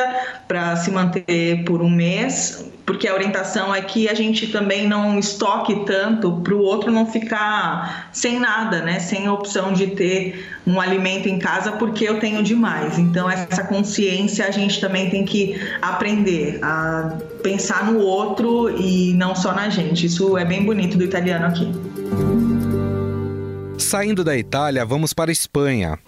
para 0.48 0.76
se 0.76 0.92
manter 0.92 1.64
por 1.64 1.82
um 1.82 1.90
mês, 1.90 2.70
porque 2.86 3.08
a 3.08 3.14
orientação 3.14 3.74
é 3.74 3.82
que 3.82 4.10
a 4.10 4.14
gente 4.14 4.48
também 4.48 4.88
não 4.88 5.18
estoque 5.18 5.86
tanto 5.86 6.32
para 6.42 6.54
o 6.54 6.60
outro 6.60 6.92
não 6.92 7.06
ficar 7.06 8.10
sem 8.12 8.40
nada, 8.40 8.82
né? 8.82 9.00
Sem 9.00 9.26
a 9.26 9.34
opção 9.34 9.72
de 9.72 9.88
ter 9.88 10.46
um 10.68 10.80
alimento 10.80 11.30
em 11.30 11.40
casa 11.40 11.72
porque 11.74 12.08
eu 12.08 12.20
tenho 12.20 12.44
demais. 12.44 13.00
Então 13.00 13.30
essa 13.30 13.64
consciência 13.64 14.46
a 14.46 14.52
gente 14.52 14.82
também 14.82 15.10
tem 15.10 15.24
que 15.24 15.60
aprender 15.82 16.60
a 16.62 17.18
pensar 17.42 17.92
no 17.92 18.00
outro 18.00 18.70
e 18.78 19.14
não 19.14 19.34
só 19.34 19.54
na 19.54 19.70
gente. 19.70 20.06
Isso 20.06 20.38
é 20.38 20.44
bem 20.44 20.66
bonito 20.66 20.98
do 20.98 21.04
italiano 21.04 21.46
aqui. 21.48 21.72
Saindo 23.78 24.24
da 24.24 24.36
Itália, 24.36 24.86
vamos 24.86 25.14
para 25.14 25.30
a 25.30 25.34
Espanha. 25.34 26.00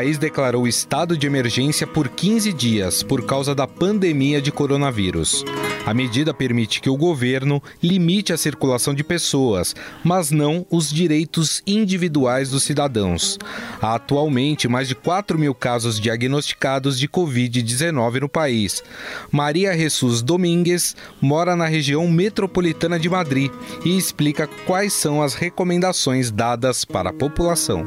País 0.00 0.16
declarou 0.16 0.66
estado 0.66 1.14
de 1.14 1.26
emergência 1.26 1.86
por 1.86 2.08
15 2.08 2.54
dias 2.54 3.02
por 3.02 3.26
causa 3.26 3.54
da 3.54 3.66
pandemia 3.66 4.40
de 4.40 4.50
coronavírus. 4.50 5.44
A 5.84 5.92
medida 5.92 6.32
permite 6.32 6.80
que 6.80 6.88
o 6.88 6.96
governo 6.96 7.62
limite 7.82 8.32
a 8.32 8.38
circulação 8.38 8.94
de 8.94 9.04
pessoas, 9.04 9.76
mas 10.02 10.30
não 10.30 10.64
os 10.70 10.90
direitos 10.90 11.62
individuais 11.66 12.48
dos 12.48 12.62
cidadãos. 12.62 13.38
Há 13.78 13.96
atualmente 13.96 14.66
mais 14.66 14.88
de 14.88 14.94
4 14.94 15.38
mil 15.38 15.54
casos 15.54 16.00
diagnosticados 16.00 16.98
de 16.98 17.06
Covid-19 17.06 18.22
no 18.22 18.28
país. 18.28 18.82
Maria 19.30 19.76
Jesus 19.76 20.22
Domingues 20.22 20.96
mora 21.20 21.54
na 21.54 21.66
região 21.66 22.08
metropolitana 22.08 22.98
de 22.98 23.10
Madrid 23.10 23.52
e 23.84 23.98
explica 23.98 24.46
quais 24.66 24.94
são 24.94 25.22
as 25.22 25.34
recomendações 25.34 26.30
dadas 26.30 26.86
para 26.86 27.10
a 27.10 27.12
população. 27.12 27.84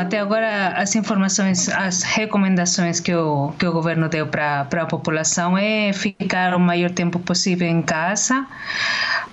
Até 0.00 0.18
agora, 0.18 0.68
as 0.68 0.96
informações, 0.96 1.68
as 1.68 2.02
recomendações 2.02 3.00
que 3.00 3.14
o, 3.14 3.52
que 3.58 3.66
o 3.66 3.72
governo 3.72 4.08
deu 4.08 4.26
para 4.26 4.62
a 4.62 4.86
população 4.86 5.58
é 5.58 5.92
ficar 5.92 6.54
o 6.54 6.58
maior 6.58 6.90
tempo 6.90 7.18
possível 7.18 7.68
em 7.68 7.82
casa, 7.82 8.46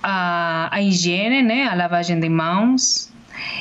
a, 0.02 0.68
a 0.70 0.82
higiene, 0.82 1.42
né, 1.42 1.66
a 1.66 1.74
lavagem 1.74 2.20
de 2.20 2.28
mãos, 2.28 3.10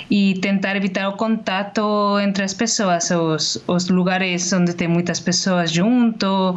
e 0.10 0.36
tentar 0.36 0.76
evitar 0.76 1.10
o 1.10 1.14
contato 1.14 2.20
entre 2.20 2.44
as 2.44 2.54
pessoas, 2.54 3.12
os, 3.12 3.64
os 3.68 3.90
lugares 3.90 4.52
onde 4.54 4.74
tem 4.74 4.88
muitas 4.88 5.20
pessoas 5.20 5.72
junto, 5.72 6.56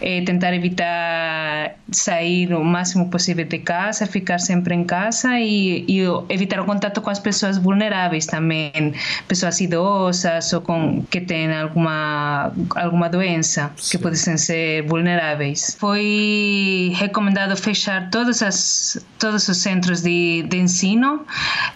eh, 0.00 0.22
tentar 0.22 0.54
evitar 0.54 1.76
sair 1.90 2.52
o 2.52 2.64
máximo 2.64 3.08
possível 3.10 3.44
de 3.44 3.58
casa, 3.58 4.06
ficar 4.06 4.38
sempre 4.38 4.74
em 4.74 4.84
casa 4.84 5.38
e, 5.38 5.84
e, 5.88 6.00
evitar 6.28 6.60
o 6.60 6.64
contato 6.64 7.00
com 7.00 7.10
as 7.10 7.18
pessoas 7.18 7.58
vulneráveis 7.58 8.26
também, 8.26 8.94
pessoas 9.28 9.60
idosas 9.60 10.52
ou 10.52 10.60
com 10.60 11.04
que 11.10 11.20
têm 11.20 11.52
alguma 11.54 12.52
alguma 12.74 13.08
doença 13.08 13.70
Sim. 13.76 13.96
que 13.96 14.02
podem 14.02 14.36
ser 14.36 14.82
vulneráveis. 14.86 15.76
Foi 15.78 16.92
recomendado 16.96 17.56
fechar 17.56 18.10
todos 18.10 18.42
as 18.42 18.98
todos 19.18 19.48
os 19.48 19.56
centros 19.58 20.02
de, 20.02 20.44
de 20.48 20.58
ensino 20.58 21.24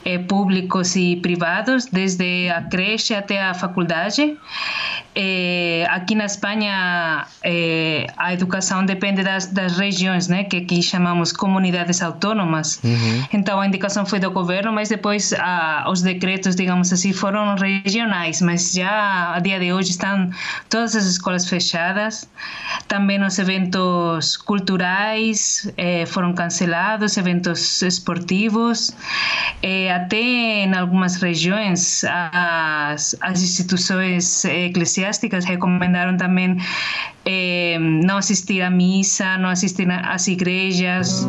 eh, 0.04 0.18
públicos 0.18 0.79
e 0.96 1.16
privados, 1.16 1.86
desde 1.86 2.48
a 2.50 2.62
creche 2.62 3.14
até 3.14 3.42
a 3.42 3.54
faculdade. 3.54 4.38
É, 5.12 5.86
aqui 5.90 6.14
na 6.14 6.24
Espanha, 6.24 7.26
é, 7.42 8.06
a 8.16 8.32
educação 8.32 8.84
depende 8.84 9.24
das, 9.24 9.46
das, 9.46 9.76
regiões, 9.76 10.28
né, 10.28 10.44
que 10.44 10.58
aqui 10.58 10.82
chamamos 10.82 11.32
comunidades 11.32 12.00
autônomas. 12.00 12.80
Uhum. 12.84 13.24
Então, 13.32 13.60
a 13.60 13.66
indicação 13.66 14.06
foi 14.06 14.20
do 14.20 14.30
governo, 14.30 14.72
mas 14.72 14.88
depois 14.88 15.32
a, 15.32 15.86
os 15.90 16.00
decretos, 16.00 16.54
digamos 16.54 16.92
assim, 16.92 17.12
foram 17.12 17.56
regionais. 17.56 18.40
Mas 18.40 18.72
já 18.72 19.34
a 19.34 19.40
dia 19.40 19.58
de 19.58 19.72
hoje 19.72 19.90
estão 19.90 20.30
todas 20.68 20.94
as 20.94 21.04
escolas 21.06 21.48
fechadas. 21.48 22.28
Também 22.86 23.20
os 23.24 23.36
eventos 23.38 24.36
culturais 24.36 25.70
é, 25.76 26.06
foram 26.06 26.32
cancelados, 26.32 27.16
eventos 27.16 27.82
esportivos. 27.82 28.94
É, 29.60 29.92
até 29.92 30.20
em 30.20 30.74
algumas 30.74 31.16
regiões, 31.16 32.04
as, 32.04 33.16
as 33.20 33.42
instituições 33.42 34.44
eclesiásticas 34.44 34.99
recomendaram 35.44 36.16
também 36.16 36.56
eh, 37.24 37.78
não 37.78 38.18
assistir 38.18 38.62
à 38.62 38.70
missa, 38.70 39.38
não 39.38 39.48
assistir 39.48 39.90
às 39.90 40.26
igrejas. 40.28 41.26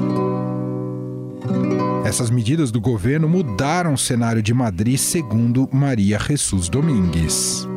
Essas 2.05 2.29
medidas 2.29 2.71
do 2.71 2.81
governo 2.81 3.29
mudaram 3.29 3.93
o 3.93 3.97
cenário 3.97 4.41
de 4.41 4.53
Madrid, 4.53 4.97
segundo 4.97 5.69
Maria 5.71 6.19
Jesus 6.19 6.67
Domingues. 6.67 7.70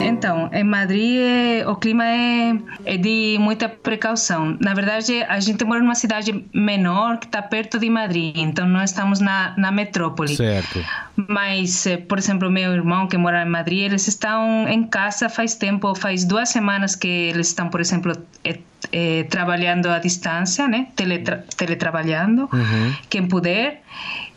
Então, 0.00 0.50
em 0.52 0.64
Madrid 0.64 1.66
o 1.66 1.76
clima 1.76 2.04
é, 2.04 2.54
é, 2.84 2.96
de 2.96 3.36
muita 3.38 3.68
precaução. 3.68 4.56
Na 4.60 4.74
verdade, 4.74 5.22
a 5.22 5.38
gente 5.40 5.64
mora 5.64 5.80
numa 5.80 5.94
cidade 5.94 6.44
menor 6.52 7.18
que 7.18 7.26
está 7.26 7.40
perto 7.40 7.78
de 7.78 7.88
Madrid, 7.88 8.36
então 8.36 8.66
não 8.66 8.82
estamos 8.82 9.20
na, 9.20 9.54
na 9.56 9.70
metrópole. 9.70 10.34
Certo. 10.36 10.84
Mas, 11.28 11.86
eh, 11.86 11.96
por 11.96 12.18
exemplo, 12.18 12.50
meu 12.50 12.72
irmão 12.72 13.06
que 13.06 13.16
mora 13.16 13.42
em 13.42 13.48
Madrid, 13.48 13.84
eles 13.84 14.08
estão 14.08 14.68
em 14.68 14.84
casa 14.84 15.28
faz 15.28 15.54
tempo, 15.54 15.94
faz 15.94 16.24
duas 16.24 16.48
semanas 16.48 16.96
que 16.96 17.08
eles 17.08 17.48
estão, 17.48 17.68
por 17.68 17.80
exemplo, 17.80 18.12
é, 18.44 18.58
é, 18.92 19.24
trabalhando 19.24 19.86
à 19.86 19.98
distância, 19.98 20.66
né? 20.66 20.88
Teletra 20.96 21.44
teletrabalhando, 21.56 22.48
uhum. 22.52 22.94
quem 23.08 23.26
puder. 23.26 23.82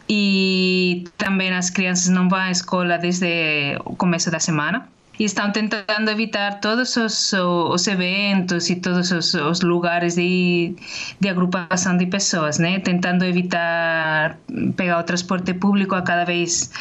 E 0.08 1.06
também 1.18 1.54
as 1.54 1.70
crianças 1.70 2.10
não 2.10 2.28
vão 2.28 2.40
à 2.40 2.52
escola 2.52 2.98
desde 2.98 3.78
o 3.86 3.96
começo 3.96 4.30
da 4.30 4.40
semana 4.40 4.88
e 5.20 5.26
estão 5.26 5.52
tentando 5.52 6.10
evitar 6.10 6.60
todos 6.60 6.98
os, 6.98 7.34
os 7.34 7.88
eventos 7.88 8.70
e 8.70 8.76
todos 8.76 9.12
os, 9.12 9.34
os 9.34 9.62
lugares 9.62 10.16
de, 10.16 10.76
de 11.20 11.30
agrupação 11.30 11.98
de 11.98 12.06
pessoas, 12.08 12.58
né? 12.58 12.80
Tentando 12.80 13.24
evitar 13.24 14.38
pegar 14.76 15.00
o 15.00 15.04
transporte 15.04 15.54
público 15.54 15.94
a 15.96 16.02
cada 16.02 16.24
vez. 16.24 16.72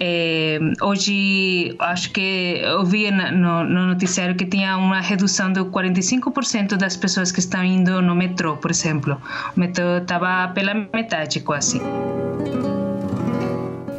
É, 0.00 0.58
hoje, 0.82 1.76
acho 1.78 2.10
que 2.10 2.60
eu 2.62 2.84
vi 2.84 3.10
no, 3.10 3.64
no 3.64 3.86
noticiário 3.86 4.34
que 4.34 4.46
tinha 4.46 4.76
uma 4.76 5.00
redução 5.00 5.52
de 5.52 5.60
45% 5.60 6.76
das 6.76 6.96
pessoas 6.96 7.30
que 7.30 7.38
estão 7.38 7.62
indo 7.62 8.02
no 8.02 8.14
metrô, 8.14 8.56
por 8.56 8.70
exemplo. 8.70 9.20
O 9.56 9.60
metrô 9.60 9.98
estava 9.98 10.48
pela 10.48 10.74
metade, 10.74 11.40
quase. 11.40 11.80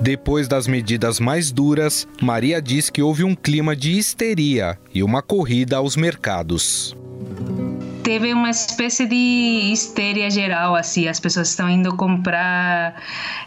Depois 0.02 0.48
das 0.48 0.66
medidas 0.66 1.20
mais 1.20 1.52
duras, 1.52 2.08
Maria 2.22 2.62
diz 2.62 2.90
que 2.90 3.02
houve 3.02 3.24
um 3.24 3.36
clima 3.36 3.76
de 3.76 3.98
histeria 3.98 4.78
e 4.94 5.04
uma 5.04 5.22
corrida 5.22 5.78
aos 5.78 5.96
mercados. 5.98 6.96
teve 8.02 8.34
uma 8.34 8.50
espécie 8.50 9.06
de 9.06 9.16
histeria 9.72 10.32
geral, 10.32 10.74
assim, 10.74 11.08
as 11.08 11.20
pessoas 11.20 11.50
estão 11.50 11.70
indo 11.70 11.96
comprar 11.96 12.96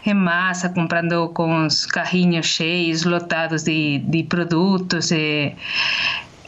em 0.05 0.13
massa, 0.13 0.69
comprando 0.69 1.27
com 1.29 1.65
os 1.65 1.85
carrinhos 1.85 2.45
cheios, 2.45 3.03
lotados 3.03 3.63
de, 3.63 3.99
de 3.99 4.23
produtos. 4.23 5.11
E, 5.11 5.53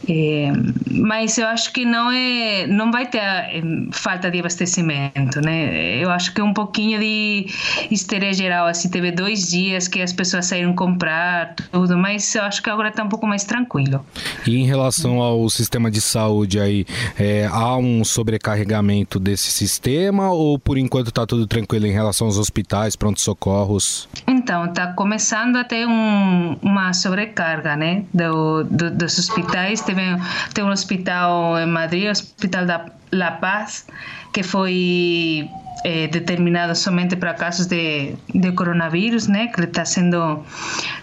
é, 0.08 0.52
mas 0.90 1.38
eu 1.38 1.46
acho 1.46 1.72
que 1.72 1.84
não 1.84 2.10
é, 2.10 2.66
não 2.66 2.92
vai 2.92 3.06
ter 3.06 3.18
é, 3.18 3.62
falta 3.92 4.30
de 4.30 4.38
abastecimento, 4.38 5.40
né? 5.40 5.98
Eu 5.98 6.10
acho 6.10 6.32
que 6.34 6.42
um 6.42 6.52
pouquinho 6.52 7.00
de 7.00 7.46
histeria 7.90 8.32
geral, 8.32 8.66
assim, 8.66 8.88
teve 8.88 9.10
dois 9.10 9.48
dias 9.48 9.88
que 9.88 10.00
as 10.00 10.12
pessoas 10.12 10.46
saíram 10.46 10.74
comprar 10.74 11.54
tudo, 11.72 11.96
mas 11.96 12.34
eu 12.34 12.42
acho 12.42 12.62
que 12.62 12.70
agora 12.70 12.88
está 12.88 13.02
um 13.02 13.08
pouco 13.08 13.26
mais 13.26 13.44
tranquilo. 13.44 14.04
E 14.46 14.56
em 14.56 14.66
relação 14.66 15.20
ao 15.20 15.48
sistema 15.48 15.90
de 15.90 16.00
saúde 16.00 16.60
aí, 16.60 16.86
é, 17.18 17.48
há 17.50 17.76
um 17.76 18.04
sobrecarregamento 18.04 19.18
desse 19.18 19.50
sistema 19.50 20.30
ou 20.30 20.58
por 20.58 20.78
enquanto 20.78 21.08
está 21.08 21.26
tudo 21.26 21.46
tranquilo 21.46 21.86
em 21.86 21.92
relação 21.92 22.26
aos 22.26 22.38
hospitais, 22.38 22.94
pronto-socorros? 22.94 24.08
Então, 24.26 24.66
está 24.66 24.92
começando 24.92 25.56
a 25.56 25.64
ter 25.64 25.86
um, 25.86 26.56
uma 26.62 26.92
sobrecarga, 26.92 27.76
né, 27.76 28.04
do, 28.12 28.64
do, 28.64 28.90
dos 28.90 29.18
hospitais 29.18 29.80
tem 29.94 30.64
um 30.64 30.70
hospital 30.70 31.58
em 31.58 31.66
Madrid, 31.66 32.08
o 32.08 32.10
Hospital 32.10 32.66
da 32.66 32.86
La 33.12 33.32
Paz, 33.32 33.86
que 34.32 34.42
foi 34.42 35.48
é, 35.84 36.08
determinado 36.08 36.74
somente 36.74 37.16
para 37.16 37.34
casos 37.34 37.66
de, 37.66 38.14
de 38.34 38.52
coronavírus, 38.52 39.28
né, 39.28 39.48
que 39.48 39.60
está 39.60 39.84
sendo 39.84 40.44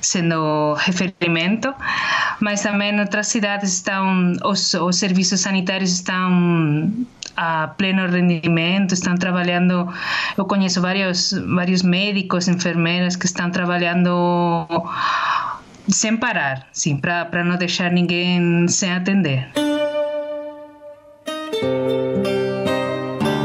sendo 0.02 0.74
referimento, 0.74 1.74
mas 2.42 2.62
também 2.62 3.00
outras 3.00 3.28
cidades 3.28 3.74
estão 3.74 4.34
os, 4.44 4.74
os 4.74 4.96
serviços 4.98 5.40
sanitários 5.40 5.92
estão 5.92 6.92
a 7.36 7.68
pleno 7.68 8.08
rendimento, 8.08 8.94
estão 8.94 9.16
trabalhando. 9.16 9.92
Eu 10.38 10.46
conheço 10.46 10.82
vários 10.82 11.34
vários 11.56 11.82
médicos, 11.82 12.48
enfermeiras 12.48 13.16
que 13.16 13.26
estão 13.26 13.50
trabalhando 13.50 14.68
sem 15.88 16.16
parar, 16.18 16.68
sim, 16.72 16.98
para 16.98 17.44
não 17.44 17.58
deixar 17.58 17.92
ninguém 17.92 18.68
sem 18.68 18.92
atender. 18.92 19.50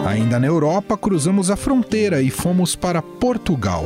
Ainda 0.07 0.39
na 0.39 0.47
Europa, 0.47 0.97
cruzamos 0.97 1.51
a 1.51 1.57
fronteira 1.57 2.21
e 2.21 2.31
fomos 2.31 2.75
para 2.75 3.01
Portugal. 3.03 3.85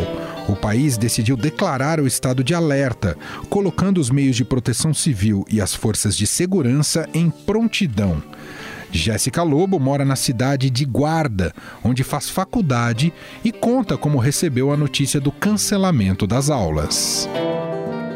O 0.48 0.56
país 0.56 0.96
decidiu 0.96 1.36
declarar 1.36 2.00
o 2.00 2.06
estado 2.06 2.42
de 2.42 2.54
alerta, 2.54 3.16
colocando 3.48 3.98
os 3.98 4.10
meios 4.10 4.36
de 4.36 4.44
proteção 4.44 4.92
civil 4.92 5.44
e 5.48 5.60
as 5.60 5.74
forças 5.74 6.16
de 6.16 6.26
segurança 6.26 7.08
em 7.14 7.30
prontidão. 7.30 8.22
Jéssica 8.90 9.42
Lobo 9.42 9.78
mora 9.78 10.04
na 10.04 10.16
cidade 10.16 10.68
de 10.68 10.84
Guarda, 10.84 11.54
onde 11.82 12.04
faz 12.04 12.28
faculdade 12.28 13.12
e 13.42 13.50
conta 13.50 13.96
como 13.96 14.18
recebeu 14.18 14.70
a 14.70 14.76
notícia 14.76 15.18
do 15.18 15.32
cancelamento 15.32 16.26
das 16.26 16.50
aulas. 16.50 17.28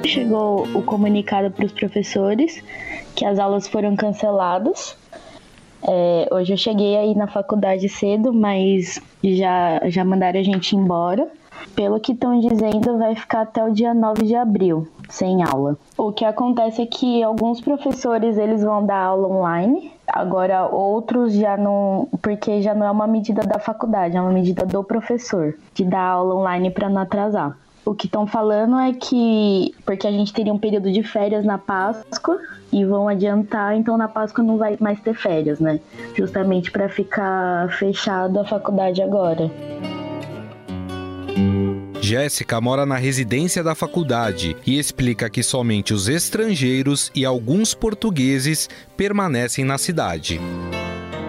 Chegou 0.06 0.68
o 0.72 0.82
comunicado 0.82 1.50
para 1.50 1.66
os 1.66 1.72
professores 1.72 2.62
que 3.16 3.24
as 3.24 3.40
aulas 3.40 3.66
foram 3.66 3.96
canceladas. 3.96 4.96
É, 5.82 6.28
hoje 6.30 6.52
eu 6.52 6.56
cheguei 6.56 6.96
aí 6.96 7.14
na 7.14 7.26
faculdade 7.26 7.88
cedo, 7.88 8.32
mas 8.32 9.00
já, 9.22 9.80
já 9.88 10.04
mandaram 10.04 10.38
a 10.38 10.42
gente 10.44 10.76
embora. 10.76 11.28
Pelo 11.74 11.98
que 11.98 12.12
estão 12.12 12.38
dizendo, 12.38 12.98
vai 12.98 13.16
ficar 13.16 13.42
até 13.42 13.64
o 13.64 13.72
dia 13.72 13.92
9 13.92 14.24
de 14.24 14.36
abril, 14.36 14.86
sem 15.08 15.42
aula. 15.42 15.76
O 15.98 16.12
que 16.12 16.24
acontece 16.24 16.82
é 16.82 16.86
que 16.86 17.22
alguns 17.22 17.60
professores 17.60 18.38
eles 18.38 18.62
vão 18.62 18.86
dar 18.86 18.98
aula 18.98 19.26
online, 19.26 19.90
agora 20.06 20.66
outros 20.66 21.34
já 21.34 21.56
não, 21.56 22.08
porque 22.22 22.62
já 22.62 22.74
não 22.74 22.86
é 22.86 22.90
uma 22.90 23.06
medida 23.06 23.42
da 23.42 23.58
faculdade, 23.58 24.16
é 24.16 24.20
uma 24.20 24.30
medida 24.30 24.64
do 24.64 24.84
professor 24.84 25.56
de 25.74 25.84
dar 25.84 26.02
aula 26.02 26.36
online 26.36 26.70
para 26.70 26.88
não 26.88 27.02
atrasar. 27.02 27.56
O 27.86 27.94
que 27.94 28.06
estão 28.06 28.26
falando 28.26 28.76
é 28.80 28.92
que 28.92 29.72
porque 29.84 30.08
a 30.08 30.10
gente 30.10 30.32
teria 30.32 30.52
um 30.52 30.58
período 30.58 30.90
de 30.90 31.04
férias 31.04 31.44
na 31.44 31.56
Páscoa 31.56 32.36
e 32.72 32.84
vão 32.84 33.08
adiantar, 33.08 33.76
então 33.76 33.96
na 33.96 34.08
Páscoa 34.08 34.42
não 34.42 34.58
vai 34.58 34.76
mais 34.80 34.98
ter 34.98 35.14
férias, 35.14 35.60
né? 35.60 35.78
Justamente 36.16 36.72
para 36.72 36.88
ficar 36.88 37.70
fechado 37.78 38.40
a 38.40 38.44
faculdade 38.44 39.00
agora. 39.00 39.48
Jéssica 42.00 42.60
mora 42.60 42.84
na 42.84 42.96
residência 42.96 43.62
da 43.62 43.74
faculdade 43.76 44.56
e 44.66 44.80
explica 44.80 45.30
que 45.30 45.44
somente 45.44 45.94
os 45.94 46.08
estrangeiros 46.08 47.12
e 47.14 47.24
alguns 47.24 47.72
portugueses 47.72 48.68
permanecem 48.96 49.64
na 49.64 49.78
cidade. 49.78 50.40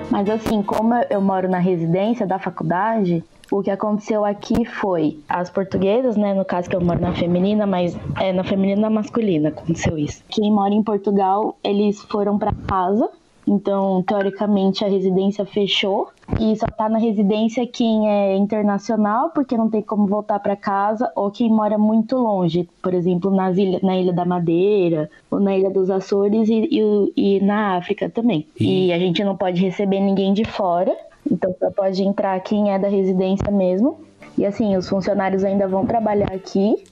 Mas 0.10 0.28
assim, 0.28 0.64
como 0.64 0.96
eu 1.08 1.22
moro 1.22 1.48
na 1.48 1.60
residência 1.60 2.26
da 2.26 2.40
faculdade, 2.40 3.24
o 3.52 3.62
que 3.62 3.72
aconteceu 3.72 4.26
aqui 4.26 4.66
foi 4.66 5.20
as 5.28 5.50
portuguesas, 5.50 6.16
né, 6.18 6.34
no 6.34 6.46
caso 6.46 6.70
que 6.70 6.76
eu 6.76 6.82
moro 6.82 7.00
na 7.00 7.14
feminina, 7.14 7.66
mas 7.66 7.98
é 8.20 8.34
na 8.34 8.44
feminina 8.44 8.80
e 8.80 8.82
na 8.82 8.90
masculina 8.90 9.50
aconteceu 9.50 9.98
isso. 9.98 10.24
Quem 10.30 10.52
mora 10.52 10.74
em 10.74 10.84
Portugal, 10.84 11.58
eles 11.64 12.02
foram 12.04 12.38
para 12.38 12.54
casa, 12.68 13.10
então 13.48 14.04
teoricamente 14.04 14.84
a 14.84 14.90
residência 14.90 15.46
fechou 15.46 16.10
e 16.40 16.54
só 16.58 16.68
tá 16.68 16.90
na 16.90 17.00
residência 17.00 17.66
quem 17.66 18.10
é 18.10 18.36
internacional, 18.36 19.30
porque 19.30 19.56
não 19.56 19.70
tem 19.70 19.82
como 19.82 20.06
voltar 20.06 20.40
para 20.40 20.58
casa, 20.58 21.10
ou 21.16 21.32
quem 21.32 21.50
mora 21.50 21.78
muito 21.78 22.18
longe, 22.18 22.68
por 22.84 22.94
exemplo, 22.94 23.32
nas 23.32 23.58
ilha, 23.58 23.80
na 23.82 23.98
Ilha 23.98 24.12
da 24.12 24.26
Madeira, 24.26 25.10
ou 25.32 25.40
na 25.40 25.56
Ilha 25.56 25.70
dos 25.70 25.90
Açores 25.90 26.50
e, 26.50 26.68
e, 26.70 27.14
e 27.38 27.40
na 27.40 27.78
África 27.78 28.10
também. 28.10 28.46
E... 28.60 28.88
e 28.88 28.94
a 28.94 29.00
gente 29.00 29.24
não 29.24 29.38
pode 29.38 29.62
receber 29.62 30.02
ninguém 30.02 30.34
de 30.34 30.44
fora. 30.44 30.94
Então 31.30 31.56
só 31.60 31.70
pode 31.72 32.02
entrar 32.04 32.40
quem 32.42 32.72
é 32.74 32.80
da 32.80 32.88
residência 32.88 33.52
mesmo. 33.52 34.00
E 34.38 34.46
assim, 34.46 34.76
os 34.78 34.88
funcionários 34.88 35.44
ainda 35.44 35.68
vão 35.68 35.86
trabalhar 35.86 36.32
aqui, 36.32 36.84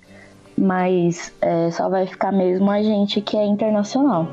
mas 0.57 1.31
é, 1.41 1.69
só 1.71 1.89
vai 1.89 2.07
ficar 2.07 2.31
mesmo 2.31 2.69
a 2.69 2.81
gente 2.81 3.21
que 3.21 3.37
é 3.37 3.45
internacional. 3.45 4.27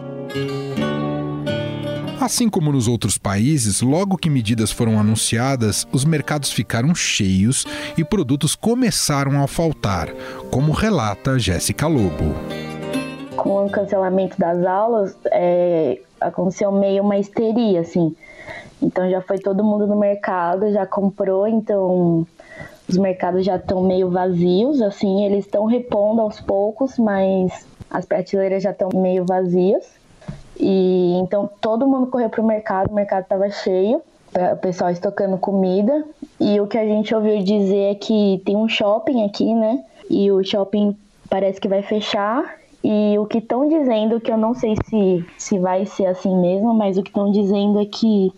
Assim 2.23 2.49
como 2.49 2.71
nos 2.71 2.87
outros 2.87 3.19
países, 3.19 3.83
logo 3.83 4.17
que 4.17 4.31
medidas 4.31 4.71
foram 4.71 4.99
anunciadas, 4.99 5.87
os 5.93 6.05
mercados 6.05 6.53
ficaram 6.53 6.95
cheios 6.95 7.67
e 7.99 8.05
produtos 8.05 8.55
começaram 8.55 9.43
a 9.43 9.49
faltar, 9.49 10.09
como 10.49 10.71
relata 10.71 11.37
Jéssica 11.37 11.89
Lobo. 11.89 12.33
Com 13.37 13.67
o 13.67 13.71
cancelamento 13.71 14.39
das 14.39 14.65
aulas, 14.65 15.17
é, 15.33 16.01
aconteceu 16.21 16.71
meio 16.71 17.03
uma 17.03 17.19
histeria, 17.19 17.81
assim. 17.81 18.15
Então 18.83 19.09
já 19.09 19.23
foi 19.23 19.39
todo 19.39 19.63
mundo 19.63 19.87
no 19.87 19.97
mercado, 19.97 20.73
já 20.73 20.85
comprou, 20.85 21.47
então 21.47 22.27
os 22.89 22.99
mercados 22.99 23.45
já 23.45 23.57
estão 23.57 23.81
meio 23.83 24.11
vazios, 24.11 24.83
assim, 24.83 25.25
eles 25.25 25.47
estão 25.47 25.67
repondo 25.67 26.21
aos 26.21 26.41
poucos, 26.41 26.99
mas 26.99 27.67
as 27.89 28.05
prateleiras 28.05 28.63
já 28.63 28.71
estão 28.71 28.89
meio 28.93 29.25
vazias. 29.25 29.85
E 30.59 31.15
então 31.15 31.49
todo 31.61 31.87
mundo 31.87 32.09
correu 32.09 32.29
pro 32.29 32.43
mercado, 32.43 32.91
o 32.91 32.95
mercado 32.95 33.23
estava 33.23 33.49
cheio, 33.51 34.03
o 34.53 34.57
pessoal 34.57 34.91
estocando 34.91 35.39
comida. 35.39 36.05
E 36.41 36.61
o 36.61 36.67
que 36.67 36.77
a 36.77 36.85
gente 36.85 37.15
ouviu 37.15 37.43
dizer 37.43 37.93
é 37.93 37.95
que 37.95 38.43
tem 38.45 38.57
um 38.57 38.69
shopping 38.69 39.25
aqui, 39.25 39.55
né? 39.55 39.85
E 40.11 40.31
o 40.31 40.43
shopping 40.43 40.97
parece 41.31 41.61
que 41.61 41.69
vai 41.69 41.83
fechar. 41.83 42.62
E 42.85 43.17
o 43.19 43.27
que 43.27 43.39
estão 43.39 43.69
dizendo, 43.69 44.21
que 44.21 44.31
eu 44.31 44.37
não 44.37 44.55
sei 44.55 44.75
se, 44.85 45.25
se 45.39 45.59
vai 45.59 45.87
ser 45.87 46.07
assim 46.07 46.37
mesmo, 46.37 46.75
mas 46.75 46.99
o 46.99 47.03
que 47.03 47.11
estão 47.11 47.31
dizendo 47.31 47.81
é 47.81 47.85
que 47.85 48.33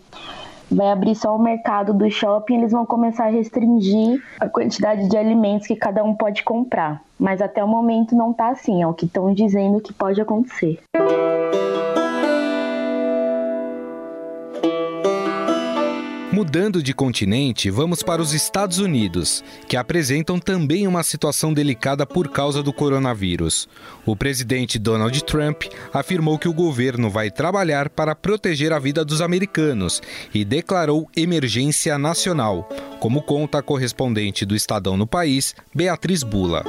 vai 0.69 0.91
abrir 0.91 1.15
só 1.15 1.35
o 1.35 1.39
mercado 1.39 1.93
do 1.93 2.09
shopping, 2.09 2.57
eles 2.57 2.71
vão 2.71 2.85
começar 2.85 3.25
a 3.25 3.29
restringir 3.29 4.21
a 4.39 4.47
quantidade 4.47 5.07
de 5.07 5.17
alimentos 5.17 5.67
que 5.67 5.75
cada 5.75 6.03
um 6.03 6.13
pode 6.13 6.43
comprar. 6.43 7.01
Mas 7.19 7.41
até 7.41 7.63
o 7.63 7.67
momento 7.67 8.15
não 8.15 8.31
está 8.31 8.49
assim, 8.49 8.81
é 8.81 8.87
o 8.87 8.93
que 8.93 9.05
estão 9.05 9.33
dizendo 9.33 9.79
que 9.79 9.93
pode 9.93 10.19
acontecer. 10.19 10.79
Mudando 16.35 16.83
de 16.83 16.93
continente, 16.93 17.69
vamos 17.69 18.03
para 18.03 18.21
os 18.21 18.33
Estados 18.33 18.79
Unidos, 18.79 19.41
que 19.69 19.77
apresentam 19.77 20.37
também 20.37 20.85
uma 20.85 21.01
situação 21.01 21.53
delicada 21.53 22.05
por 22.05 22.27
causa 22.27 22.61
do 22.61 22.73
coronavírus. 22.73 23.69
O 24.05 24.17
presidente 24.17 24.77
Donald 24.77 25.23
Trump 25.23 25.63
afirmou 25.93 26.37
que 26.37 26.49
o 26.49 26.53
governo 26.53 27.09
vai 27.09 27.31
trabalhar 27.31 27.87
para 27.87 28.13
proteger 28.13 28.73
a 28.73 28.79
vida 28.79 29.05
dos 29.05 29.21
americanos 29.21 30.01
e 30.33 30.43
declarou 30.43 31.09
emergência 31.15 31.97
nacional, 31.97 32.67
como 32.99 33.21
conta 33.21 33.59
a 33.59 33.63
correspondente 33.63 34.45
do 34.45 34.57
Estadão 34.57 34.97
no 34.97 35.07
país, 35.07 35.55
Beatriz 35.73 36.21
Bula. 36.21 36.65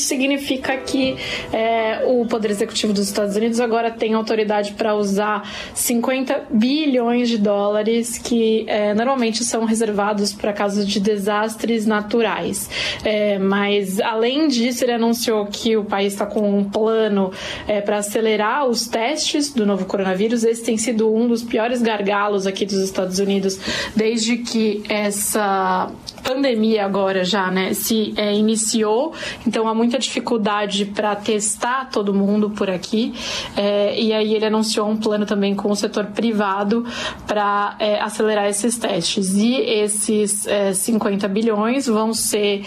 Isso 0.00 0.08
significa 0.08 0.76
que 0.78 1.16
é, 1.52 2.02
o 2.06 2.24
Poder 2.24 2.50
Executivo 2.50 2.92
dos 2.92 3.06
Estados 3.06 3.36
Unidos 3.36 3.60
agora 3.60 3.90
tem 3.90 4.14
autoridade 4.14 4.72
para 4.72 4.94
usar 4.94 5.48
50 5.74 6.46
bilhões 6.50 7.28
de 7.28 7.36
dólares 7.36 8.18
que 8.18 8.64
é, 8.66 8.94
normalmente 8.94 9.44
são 9.44 9.64
reservados 9.64 10.32
para 10.32 10.52
casos 10.52 10.88
de 10.88 10.98
desastres 10.98 11.84
naturais. 11.86 12.70
É, 13.04 13.38
mas, 13.38 14.00
além 14.00 14.48
disso, 14.48 14.84
ele 14.84 14.92
anunciou 14.92 15.46
que 15.46 15.76
o 15.76 15.84
país 15.84 16.14
está 16.14 16.24
com 16.24 16.58
um 16.58 16.64
plano 16.64 17.30
é, 17.68 17.80
para 17.80 17.98
acelerar 17.98 18.66
os 18.66 18.86
testes 18.86 19.52
do 19.52 19.66
novo 19.66 19.84
coronavírus. 19.84 20.44
Esse 20.44 20.64
tem 20.64 20.78
sido 20.78 21.14
um 21.14 21.28
dos 21.28 21.42
piores 21.42 21.82
gargalos 21.82 22.46
aqui 22.46 22.64
dos 22.64 22.78
Estados 22.78 23.18
Unidos 23.18 23.58
desde 23.94 24.38
que 24.38 24.82
essa 24.88 25.90
pandemia 26.22 26.84
agora 26.84 27.24
já 27.24 27.50
né, 27.50 27.74
se 27.74 28.14
é, 28.16 28.34
iniciou. 28.34 29.12
Então, 29.46 29.68
há 29.68 29.74
muita 29.90 29.98
dificuldade 29.98 30.84
para 30.84 31.16
testar 31.16 31.86
todo 31.90 32.14
mundo 32.14 32.50
por 32.50 32.70
aqui. 32.70 33.12
É, 33.56 34.00
e 34.00 34.12
aí, 34.12 34.34
ele 34.34 34.46
anunciou 34.46 34.88
um 34.88 34.96
plano 34.96 35.26
também 35.26 35.54
com 35.54 35.70
o 35.70 35.74
setor 35.74 36.06
privado 36.06 36.86
para 37.26 37.74
é, 37.80 38.00
acelerar 38.00 38.46
esses 38.46 38.78
testes. 38.78 39.34
E 39.34 39.56
esses 39.56 40.46
50 40.74 41.26
bilhões 41.26 41.86
vão 41.86 42.14
ser 42.14 42.62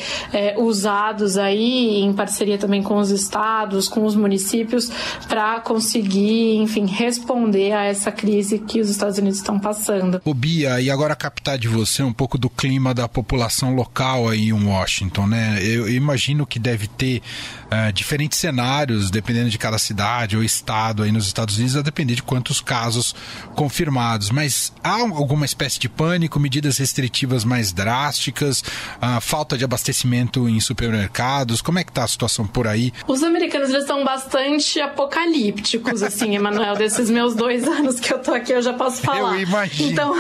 usados 0.58 1.38
aí 1.38 2.02
em 2.02 2.12
parceria 2.14 2.58
também 2.58 2.84
com 2.84 2.98
os 2.98 3.10
estados, 3.10 3.88
com 3.88 4.06
os 4.06 4.16
municípios, 4.16 4.92
para 5.28 5.60
conseguir, 5.62 6.58
enfim, 6.58 6.86
responder 6.86 7.72
a 7.72 7.86
essa 7.86 8.12
crise 8.12 8.60
que 8.60 8.82
os 8.82 8.90
Estados 8.90 9.18
Unidos 9.18 9.38
estão 9.38 9.60
passando. 9.60 10.22
O 10.26 10.34
Bia, 10.34 10.82
e 10.82 10.90
agora 10.90 11.16
captar 11.16 11.58
de 11.58 11.68
você 11.68 12.04
um 12.04 12.14
pouco 12.14 12.38
do 12.38 12.50
clima 12.50 12.94
da 12.94 13.08
população 13.08 13.76
local 13.76 14.28
aí 14.28 14.50
em 14.50 14.68
Washington, 14.68 15.28
né? 15.28 15.60
Eu 15.62 15.90
imagino 15.90 16.46
que 16.46 16.60
deve 16.60 16.88
ter 16.88 17.13
uh, 17.22 17.92
diferentes 17.92 18.40
cenários, 18.40 19.12
dependendo 19.12 19.50
de 19.50 19.58
cada 19.58 19.78
cidade 19.78 20.38
ou 20.38 20.44
estado 20.44 21.04
aí 21.04 21.12
nos 21.12 21.28
Estados 21.28 21.58
Unidos, 21.58 21.76
a 21.76 21.82
depender 21.82 22.16
de 22.16 22.24
quantos 22.24 22.62
casos 22.62 23.16
confirmados. 23.56 24.30
Mas 24.30 24.74
há 24.84 25.02
alguma 25.02 25.46
espécie 25.46 25.80
de 25.80 25.90
pânico, 25.90 26.40
medidas 26.40 26.78
restritivas 26.78 27.44
mais 27.44 27.72
drásticas, 27.72 28.62
uh, 28.62 29.22
falta 29.22 29.58
de 29.58 29.64
abastecimento 29.64 30.48
em 30.48 30.60
supermercados? 30.60 31.62
Como 31.62 31.80
é 31.80 31.84
que 31.84 31.92
está 31.92 32.04
a 32.04 32.08
situação 32.08 32.46
por 32.48 32.68
aí? 32.68 32.94
Os 33.08 33.24
americanos 33.24 33.70
eles 33.70 33.86
são 33.86 34.04
bastante 34.04 34.80
apocalípticos, 34.80 36.04
assim, 36.04 36.36
Emanuel. 36.36 36.76
Desses 36.76 37.10
meus 37.10 37.36
dois 37.36 37.68
anos 37.68 38.00
que 38.00 38.14
eu 38.14 38.20
tô 38.20 38.34
aqui, 38.34 38.54
eu 38.54 38.62
já 38.62 38.74
posso 38.74 39.02
falar. 39.02 39.36
Eu 39.36 39.42
imagino. 39.42 39.92
Então, 39.92 40.14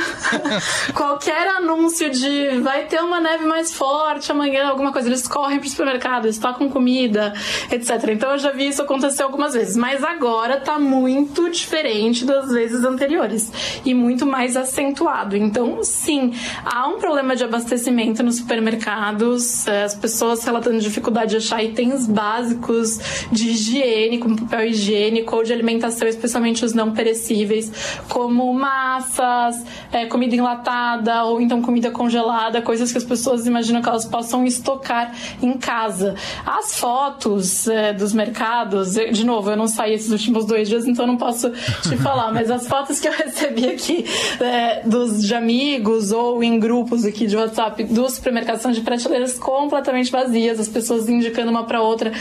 qualquer 0.93 1.47
anúncio 1.47 2.10
de 2.10 2.60
vai 2.62 2.86
ter 2.86 2.99
uma 2.99 3.19
neve 3.19 3.45
mais 3.45 3.73
forte 3.73 4.32
amanhã, 4.32 4.67
alguma 4.67 4.91
coisa, 4.91 5.08
eles 5.08 5.27
correm 5.27 5.60
pro 5.60 5.69
supermercado, 5.69 6.25
eles 6.25 6.38
tocam 6.38 6.69
comida, 6.84 7.34
etc. 7.72 8.10
Então 8.10 8.32
eu 8.32 8.38
já 8.38 8.52
vi 8.52 8.67
isso 8.67 8.82
acontecer 8.82 9.24
algumas 9.24 9.54
vezes. 9.54 9.78
Mas 9.78 10.04
agora 10.04 10.60
tá 10.60 10.78
muito 10.78 11.50
diferente 11.50 12.26
das 12.26 12.52
vezes 12.52 12.84
anteriores 12.84 13.52
e 13.86 13.93
muito 13.93 14.26
mais 14.26 14.58
acentuado. 14.58 15.38
Então, 15.38 15.82
sim, 15.82 16.34
há 16.65 16.88
um 16.89 16.98
problema 16.98 17.38
de 17.38 17.43
abastecimento 17.46 18.22
nos 18.22 18.36
supermercados, 18.36 19.65
eh, 19.65 19.84
as 19.84 19.96
pessoas 19.96 20.43
relatando 20.43 20.80
dificuldade 20.80 21.32
de 21.32 21.38
achar 21.38 21.63
itens 21.63 22.06
básicos 22.06 23.00
de 23.32 23.52
higiene, 23.52 24.17
como 24.17 24.36
papel 24.41 24.67
higiênico 24.67 25.36
ou 25.38 25.43
de 25.43 25.54
alimentação, 25.54 26.08
especialmente 26.08 26.65
os 26.65 26.74
não 26.74 26.91
perecíveis, 26.91 27.72
como 28.10 28.54
massas, 28.54 29.63
é, 29.91 30.06
comida 30.06 30.36
enlatada 30.36 31.24
ou 31.24 31.39
então 31.39 31.62
comida 31.62 31.89
congelada, 31.91 32.62
coisas 32.62 32.91
que 32.91 32.98
as 32.98 33.06
pessoas 33.06 33.48
imaginam 33.48 33.82
que 33.82 33.88
elas 33.88 34.06
possam 34.06 34.46
estocar 34.46 35.13
em 35.41 35.54
casa. 35.54 36.15
As 36.46 36.72
fotos 36.79 37.67
é, 37.67 37.93
dos 37.93 38.13
mercados, 38.13 38.93
de 38.93 39.25
novo, 39.25 39.49
eu 39.51 39.57
não 39.57 39.67
saí 39.67 39.93
esses 39.93 40.12
últimos 40.12 40.45
dois 40.45 40.67
dias, 40.67 40.86
então 40.86 41.05
não 41.05 41.17
posso 41.17 41.49
te 41.49 41.97
falar, 42.01 42.31
mas 42.33 42.49
as 42.49 42.67
fotos 42.67 42.99
que 42.99 43.07
eu 43.07 43.13
recebi 43.13 43.67
aqui 43.67 44.05
é, 44.39 44.81
dos 44.86 45.23
de 45.23 45.36
amigos 45.36 46.12
ou 46.12 46.43
em 46.43 46.59
grupos 46.59 47.05
aqui 47.05 47.27
de 47.27 47.36
WhatsApp 47.36 47.83
dos 47.86 48.13
supermercados 48.13 48.62
são 48.62 48.71
de 48.71 48.81
prateleiras 48.81 49.38
completamente 49.38 50.12
vazias, 50.12 50.59
as 50.59 50.67
pessoas 50.67 51.07
indicando 51.07 51.51
uma 51.51 51.63
para 51.63 51.81
outra 51.81 52.12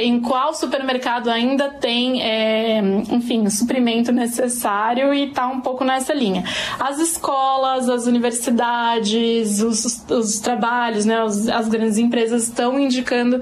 em 0.00 0.20
qual 0.20 0.54
supermercado 0.54 1.28
ainda 1.28 1.68
tem, 1.68 2.22
é, 2.22 2.78
enfim, 3.10 3.48
suprimento 3.50 4.12
necessário 4.12 5.12
e 5.12 5.30
tá 5.30 5.48
um 5.48 5.60
pouco 5.60 5.84
nessa 5.84 6.12
linha. 6.12 6.44
As 6.78 6.98
escolas, 6.98 7.88
as 7.88 8.06
universidades, 8.06 9.60
os, 9.60 10.04
os 10.08 10.40
trabalhos, 10.40 11.04
né, 11.04 11.20
as 11.22 11.68
grandes 11.68 11.98
empresas 11.98 12.44
estão 12.44 12.78
indicando, 12.78 13.40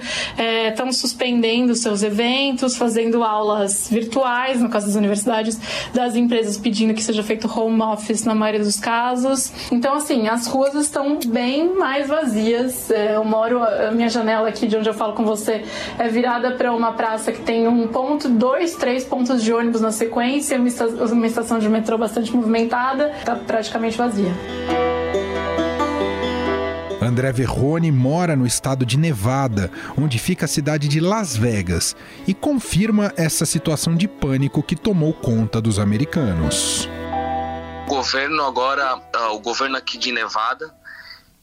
estão 0.69 0.89
é, 0.89 0.93
suspendendo 0.93 1.75
seus 1.75 2.03
eventos, 2.03 2.77
fazendo 2.77 3.23
aulas 3.23 3.89
virtuais, 3.91 4.61
no 4.61 4.69
caso 4.69 4.87
das 4.87 4.97
universidades, 4.97 5.59
das 5.93 6.17
empresas 6.17 6.57
pedindo 6.57 6.95
que 6.95 7.03
seja 7.03 7.23
feito 7.23 7.47
home 7.49 7.83
office 7.83 8.25
na 8.25 8.35
maioria 8.35 8.65
dos 8.65 8.79
casos. 8.79 9.53
Então, 9.71 9.95
assim, 9.95 10.29
as 10.29 10.47
ruas 10.47 10.75
estão 10.75 11.19
bem 11.27 11.75
mais 11.77 12.09
vazias. 12.09 12.91
É, 12.91 13.17
eu 13.17 13.25
moro, 13.25 13.63
a 13.63 13.91
minha 13.91 14.09
janela 14.09 14.49
aqui 14.49 14.67
de 14.67 14.77
onde 14.77 14.89
eu 14.89 14.95
falo 14.95 15.15
com 15.15 15.25
você 15.25 15.65
é 15.99 16.09
virada 16.09 16.53
para 16.53 16.73
uma 16.73 16.93
praça 16.93 17.33
que 17.33 17.41
tem 17.41 17.67
um 17.67 17.89
ponto, 17.89 18.29
dois, 18.29 18.75
três 18.75 19.05
pontos 19.05 19.43
de 19.43 19.53
ônibus 19.53 19.81
na 19.81 19.93
sequência, 19.93 20.59
uma 20.59 21.27
estação 21.27 21.59
de 21.59 21.69
metrô 21.69 21.99
bastante 21.99 22.35
movimentada, 22.35 23.13
está 23.19 23.35
praticamente 23.35 23.97
vazia. 23.97 24.31
André 27.11 27.33
Verrone 27.33 27.91
mora 27.91 28.37
no 28.37 28.47
estado 28.47 28.87
de 28.87 28.97
Nevada, 28.97 29.69
onde 29.99 30.17
fica 30.17 30.45
a 30.45 30.49
cidade 30.49 30.87
de 30.87 31.01
Las 31.01 31.37
Vegas, 31.37 31.97
e 32.25 32.33
confirma 32.33 33.13
essa 33.17 33.45
situação 33.45 33.97
de 33.97 34.07
pânico 34.07 34.63
que 34.63 34.77
tomou 34.77 35.13
conta 35.13 35.61
dos 35.61 35.81
americanos. 35.81 36.89
O 37.89 37.91
governo 37.91 38.45
agora, 38.45 38.97
uh, 38.97 39.35
o 39.35 39.41
governo 39.41 39.77
aqui 39.77 39.99
de 39.99 40.13
Nevada, 40.13 40.73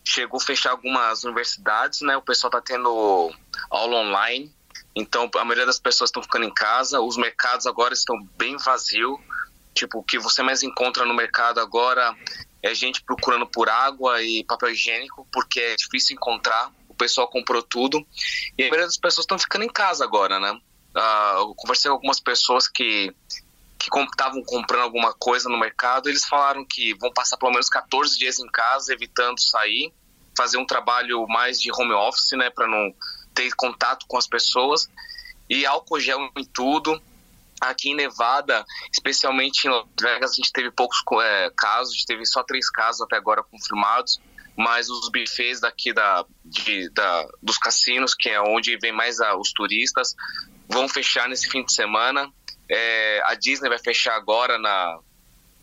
chegou 0.06 0.40
a 0.40 0.44
fechar 0.44 0.72
algumas 0.72 1.26
universidades, 1.26 2.00
né? 2.00 2.16
O 2.16 2.22
pessoal 2.22 2.48
está 2.48 2.62
tendo 2.62 3.30
aula 3.70 3.98
online, 3.98 4.50
então 4.96 5.30
a 5.36 5.44
maioria 5.44 5.66
das 5.66 5.80
pessoas 5.80 6.08
estão 6.08 6.24
ficando 6.24 6.46
em 6.46 6.54
casa. 6.54 7.02
Os 7.02 7.18
mercados 7.18 7.68
agora 7.68 7.94
estão 7.94 8.16
bem 8.38 8.56
vazios. 8.56 9.20
Tipo, 9.74 10.00
o 10.00 10.04
que 10.04 10.18
você 10.18 10.42
mais 10.42 10.64
encontra 10.64 11.06
no 11.06 11.14
mercado 11.14 11.60
agora 11.60 12.16
é 12.68 12.76
gente 12.76 13.02
procurando 13.04 13.48
por 13.48 13.70
água 13.70 14.22
e 14.22 14.44
papel 14.44 14.72
higiênico, 14.72 15.28
porque 15.32 15.60
é 15.60 15.76
difícil 15.76 16.16
encontrar. 16.16 16.72
O 16.90 16.94
pessoal 16.94 17.28
comprou 17.28 17.62
tudo. 17.62 18.06
E 18.58 18.64
a 18.64 18.68
maioria 18.68 18.86
das 18.86 18.98
pessoas 18.98 19.24
estão 19.24 19.40
ficando 19.40 19.64
em 19.64 19.70
casa 19.70 20.04
agora, 20.04 20.40
né? 20.40 20.52
Uh, 20.52 21.40
eu 21.40 21.56
conversei 21.56 21.90
com 21.90 21.96
algumas 21.96 22.20
pessoas 22.20 22.68
que 22.68 23.14
que 23.78 23.90
estavam 23.96 24.44
comprando 24.44 24.82
alguma 24.82 25.14
coisa 25.14 25.48
no 25.48 25.58
mercado, 25.58 26.10
eles 26.10 26.26
falaram 26.26 26.66
que 26.66 26.96
vão 26.96 27.14
passar 27.14 27.38
pelo 27.38 27.52
menos 27.52 27.70
14 27.70 28.18
dias 28.18 28.40
em 28.40 28.48
casa, 28.48 28.92
evitando 28.92 29.40
sair, 29.40 29.94
fazer 30.36 30.58
um 30.58 30.66
trabalho 30.66 31.26
mais 31.28 31.62
de 31.62 31.72
home 31.72 31.94
office, 31.94 32.32
né, 32.34 32.50
para 32.50 32.68
não 32.68 32.94
ter 33.34 33.54
contato 33.56 34.06
com 34.08 34.18
as 34.18 34.28
pessoas. 34.28 34.90
E 35.50 35.66
álcool 35.66 36.00
gel 36.00 36.20
em 36.36 36.44
tudo. 36.44 37.02
Aqui 37.60 37.90
em 37.90 37.96
Nevada, 37.96 38.64
especialmente 38.92 39.68
em 39.68 39.72
Las 39.72 39.86
Vegas, 40.00 40.32
a 40.32 40.36
gente 40.36 40.52
teve 40.52 40.72
poucos 40.72 41.00
é, 41.24 41.52
casos, 41.56 41.94
a 41.94 41.98
gente 41.98 42.06
teve 42.06 42.26
só 42.26 42.44
três 42.44 42.70
casos 42.70 43.02
até 43.02 43.16
agora 43.16 43.44
confirmados, 43.44 44.20
mas 44.56 44.90
os 44.90 45.10
buffets 45.10 45.62
daqui 45.62 45.92
da, 45.92 46.26
de, 46.46 46.90
da, 46.92 47.28
dos 47.42 47.58
cassinos, 47.58 48.14
que 48.14 48.30
é 48.30 48.40
onde 48.42 48.78
vem 48.78 48.92
mais 48.92 49.20
a, 49.20 49.36
os 49.36 49.52
turistas, 49.54 50.16
vão 50.70 50.88
fechar 50.88 51.28
nesse 51.28 51.50
fim 51.50 51.64
de 51.64 51.74
semana. 51.74 52.32
É, 52.70 53.22
a 53.26 53.34
Disney 53.36 53.70
vai 53.70 53.80
fechar 53.80 54.16
agora 54.16 54.58
na, 54.60 55.00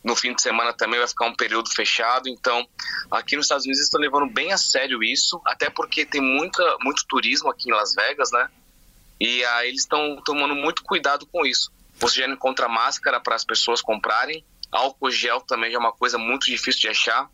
no 0.04 0.14
fim 0.14 0.34
de 0.34 0.42
semana 0.42 0.72
também 0.72 0.98
vai 0.98 1.08
ficar 1.08 1.26
um 1.26 1.34
período 1.34 1.70
fechado. 1.70 2.28
Então, 2.28 2.68
aqui 3.10 3.36
nos 3.36 3.46
Estados 3.46 3.64
Unidos 3.64 3.82
estão 3.82 3.98
levando 3.98 4.30
bem 4.30 4.52
a 4.52 4.58
sério 4.58 5.02
isso, 5.02 5.40
até 5.46 5.70
porque 5.70 6.04
tem 6.04 6.20
muita, 6.20 6.62
muito 6.82 7.04
turismo 7.08 7.50
aqui 7.50 7.70
em 7.70 7.72
Las 7.72 7.94
Vegas, 7.94 8.30
né? 8.30 8.48
E 9.18 9.42
aí 9.44 9.68
eles 9.68 9.80
estão 9.80 10.20
tomando 10.22 10.54
muito 10.54 10.82
cuidado 10.82 11.26
com 11.26 11.46
isso. 11.46 11.72
Você 11.98 12.20
já 12.20 12.26
não 12.26 12.34
encontra 12.34 12.68
máscara 12.68 13.20
para 13.20 13.34
as 13.34 13.44
pessoas 13.44 13.80
comprarem. 13.80 14.44
Álcool 14.70 15.10
gel 15.10 15.40
também 15.40 15.70
já 15.70 15.76
é 15.76 15.80
uma 15.80 15.92
coisa 15.92 16.18
muito 16.18 16.46
difícil 16.46 16.82
de 16.82 16.88
achar 16.88 17.28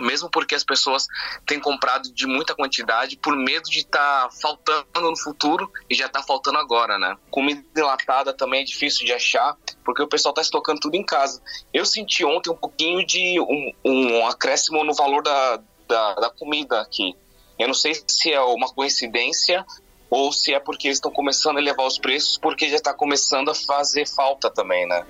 mesmo 0.00 0.30
porque 0.30 0.54
as 0.54 0.64
pessoas 0.64 1.06
têm 1.46 1.60
comprado 1.60 2.12
de 2.12 2.26
muita 2.26 2.54
quantidade 2.54 3.16
por 3.16 3.36
medo 3.36 3.68
de 3.68 3.80
estar 3.80 4.28
tá 4.28 4.30
faltando 4.30 5.10
no 5.10 5.16
futuro 5.16 5.70
e 5.88 5.94
já 5.94 6.06
está 6.06 6.22
faltando 6.22 6.58
agora, 6.58 6.98
né? 6.98 7.16
Comida 7.30 7.62
enlatada 7.76 8.32
também 8.32 8.62
é 8.62 8.64
difícil 8.64 9.04
de 9.04 9.12
achar, 9.12 9.56
porque 9.84 10.02
o 10.02 10.08
pessoal 10.08 10.32
está 10.32 10.42
estocando 10.42 10.80
tudo 10.80 10.94
em 10.94 11.04
casa. 11.04 11.42
Eu 11.72 11.84
senti 11.84 12.24
ontem 12.24 12.50
um 12.50 12.56
pouquinho 12.56 13.04
de 13.06 13.38
um, 13.40 13.72
um 13.84 14.26
acréscimo 14.26 14.82
no 14.84 14.94
valor 14.94 15.22
da, 15.22 15.60
da, 15.86 16.14
da 16.14 16.30
comida 16.30 16.80
aqui. 16.80 17.14
Eu 17.58 17.66
não 17.66 17.74
sei 17.74 17.94
se 18.06 18.32
é 18.32 18.40
uma 18.40 18.72
coincidência 18.72 19.64
ou 20.10 20.32
se 20.32 20.52
é 20.52 20.58
porque 20.58 20.88
eles 20.88 20.96
estão 20.96 21.10
começando 21.10 21.56
a 21.58 21.60
elevar 21.60 21.86
os 21.86 21.96
preços, 21.96 22.36
porque 22.36 22.68
já 22.68 22.76
está 22.76 22.92
começando 22.92 23.50
a 23.50 23.54
fazer 23.54 24.06
falta 24.06 24.50
também, 24.50 24.86
né? 24.86 25.06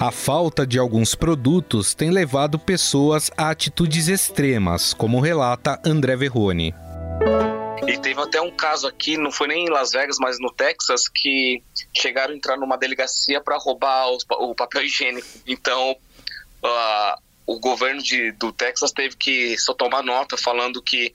A 0.00 0.10
falta 0.10 0.66
de 0.66 0.78
alguns 0.78 1.14
produtos 1.14 1.94
tem 1.94 2.10
levado 2.10 2.58
pessoas 2.58 3.30
a 3.38 3.48
atitudes 3.48 4.08
extremas, 4.08 4.92
como 4.92 5.20
relata 5.20 5.80
André 5.86 6.16
Verrone. 6.16 6.74
E 7.86 7.98
teve 7.98 8.20
até 8.20 8.40
um 8.40 8.50
caso 8.50 8.86
aqui, 8.86 9.16
não 9.16 9.30
foi 9.30 9.46
nem 9.48 9.66
em 9.66 9.70
Las 9.70 9.92
Vegas, 9.92 10.16
mas 10.18 10.38
no 10.40 10.52
Texas, 10.52 11.08
que 11.08 11.62
chegaram 11.96 12.34
a 12.34 12.36
entrar 12.36 12.56
numa 12.56 12.76
delegacia 12.76 13.40
para 13.40 13.56
roubar 13.56 14.10
os, 14.10 14.24
o 14.30 14.54
papel 14.54 14.82
higiênico. 14.82 15.26
Então, 15.46 15.92
uh, 15.92 17.22
o 17.46 17.58
governo 17.60 18.02
de, 18.02 18.32
do 18.32 18.52
Texas 18.52 18.90
teve 18.90 19.16
que 19.16 19.56
só 19.58 19.74
tomar 19.74 20.02
nota 20.02 20.36
falando 20.36 20.82
que 20.82 21.12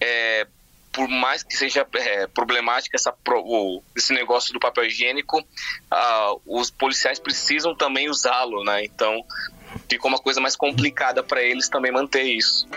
é, 0.00 0.46
por 0.92 1.08
mais 1.08 1.42
que 1.42 1.56
seja 1.56 1.86
é, 1.94 2.26
problemática 2.26 2.96
essa, 2.96 3.14
o, 3.28 3.82
esse 3.96 4.12
negócio 4.12 4.52
do 4.52 4.60
papel 4.60 4.84
higiênico, 4.84 5.38
uh, 5.40 6.40
os 6.46 6.70
policiais 6.70 7.18
precisam 7.18 7.74
também 7.74 8.10
usá-lo, 8.10 8.62
né? 8.62 8.84
Então 8.84 9.24
ficou 9.88 10.10
uma 10.10 10.18
coisa 10.18 10.40
mais 10.40 10.54
complicada 10.54 11.22
para 11.22 11.42
eles 11.42 11.68
também 11.68 11.90
manter 11.90 12.24
isso. 12.24 12.68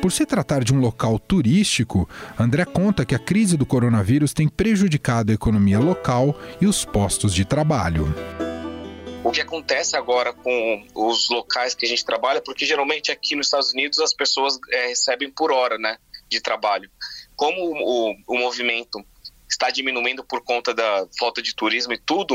Por 0.00 0.12
se 0.12 0.24
tratar 0.24 0.64
de 0.64 0.72
um 0.72 0.80
local 0.80 1.18
turístico, 1.18 2.08
André 2.38 2.64
conta 2.64 3.04
que 3.04 3.14
a 3.14 3.18
crise 3.18 3.56
do 3.56 3.66
coronavírus 3.66 4.32
tem 4.32 4.48
prejudicado 4.48 5.32
a 5.32 5.34
economia 5.34 5.78
local 5.78 6.34
e 6.60 6.66
os 6.66 6.84
postos 6.84 7.34
de 7.34 7.44
trabalho. 7.44 8.06
O 9.22 9.30
que 9.30 9.42
acontece 9.42 9.96
agora 9.96 10.32
com 10.32 10.86
os 10.94 11.28
locais 11.28 11.74
que 11.74 11.84
a 11.84 11.88
gente 11.88 12.04
trabalha, 12.04 12.40
porque 12.40 12.64
geralmente 12.64 13.10
aqui 13.12 13.36
nos 13.36 13.48
Estados 13.48 13.72
Unidos 13.72 13.98
as 13.98 14.14
pessoas 14.14 14.58
é, 14.70 14.86
recebem 14.86 15.30
por 15.30 15.52
hora, 15.52 15.76
né? 15.76 15.98
De 16.28 16.40
trabalho. 16.40 16.90
Como 17.36 17.60
o, 17.60 18.14
o 18.26 18.38
movimento 18.38 19.04
está 19.48 19.70
diminuindo 19.70 20.22
por 20.22 20.42
conta 20.42 20.74
da 20.74 21.06
falta 21.18 21.40
de 21.40 21.54
turismo 21.54 21.92
e 21.92 21.98
tudo, 21.98 22.34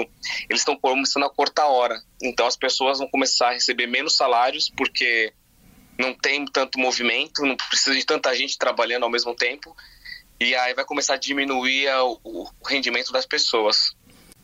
eles 0.50 0.62
estão 0.62 0.76
começando 0.76 1.24
a 1.24 1.30
cortar 1.30 1.68
hora. 1.68 2.02
Então 2.22 2.48
as 2.48 2.56
pessoas 2.56 3.00
vão 3.00 3.08
começar 3.08 3.50
a 3.50 3.54
receber 3.54 3.88
menos 3.88 4.16
salários 4.16 4.70
porque 4.76 5.32
não 5.98 6.14
tem 6.14 6.46
tanto 6.46 6.80
movimento, 6.80 7.46
não 7.46 7.56
precisa 7.56 7.96
de 7.96 8.06
tanta 8.06 8.36
gente 8.36 8.58
trabalhando 8.58 9.04
ao 9.04 9.10
mesmo 9.12 9.36
tempo. 9.36 9.76
E 10.40 10.56
aí 10.56 10.74
vai 10.74 10.84
começar 10.84 11.14
a 11.14 11.18
diminuir 11.18 11.88
o, 11.90 12.20
o 12.24 12.50
rendimento 12.68 13.12
das 13.12 13.26
pessoas. 13.26 13.96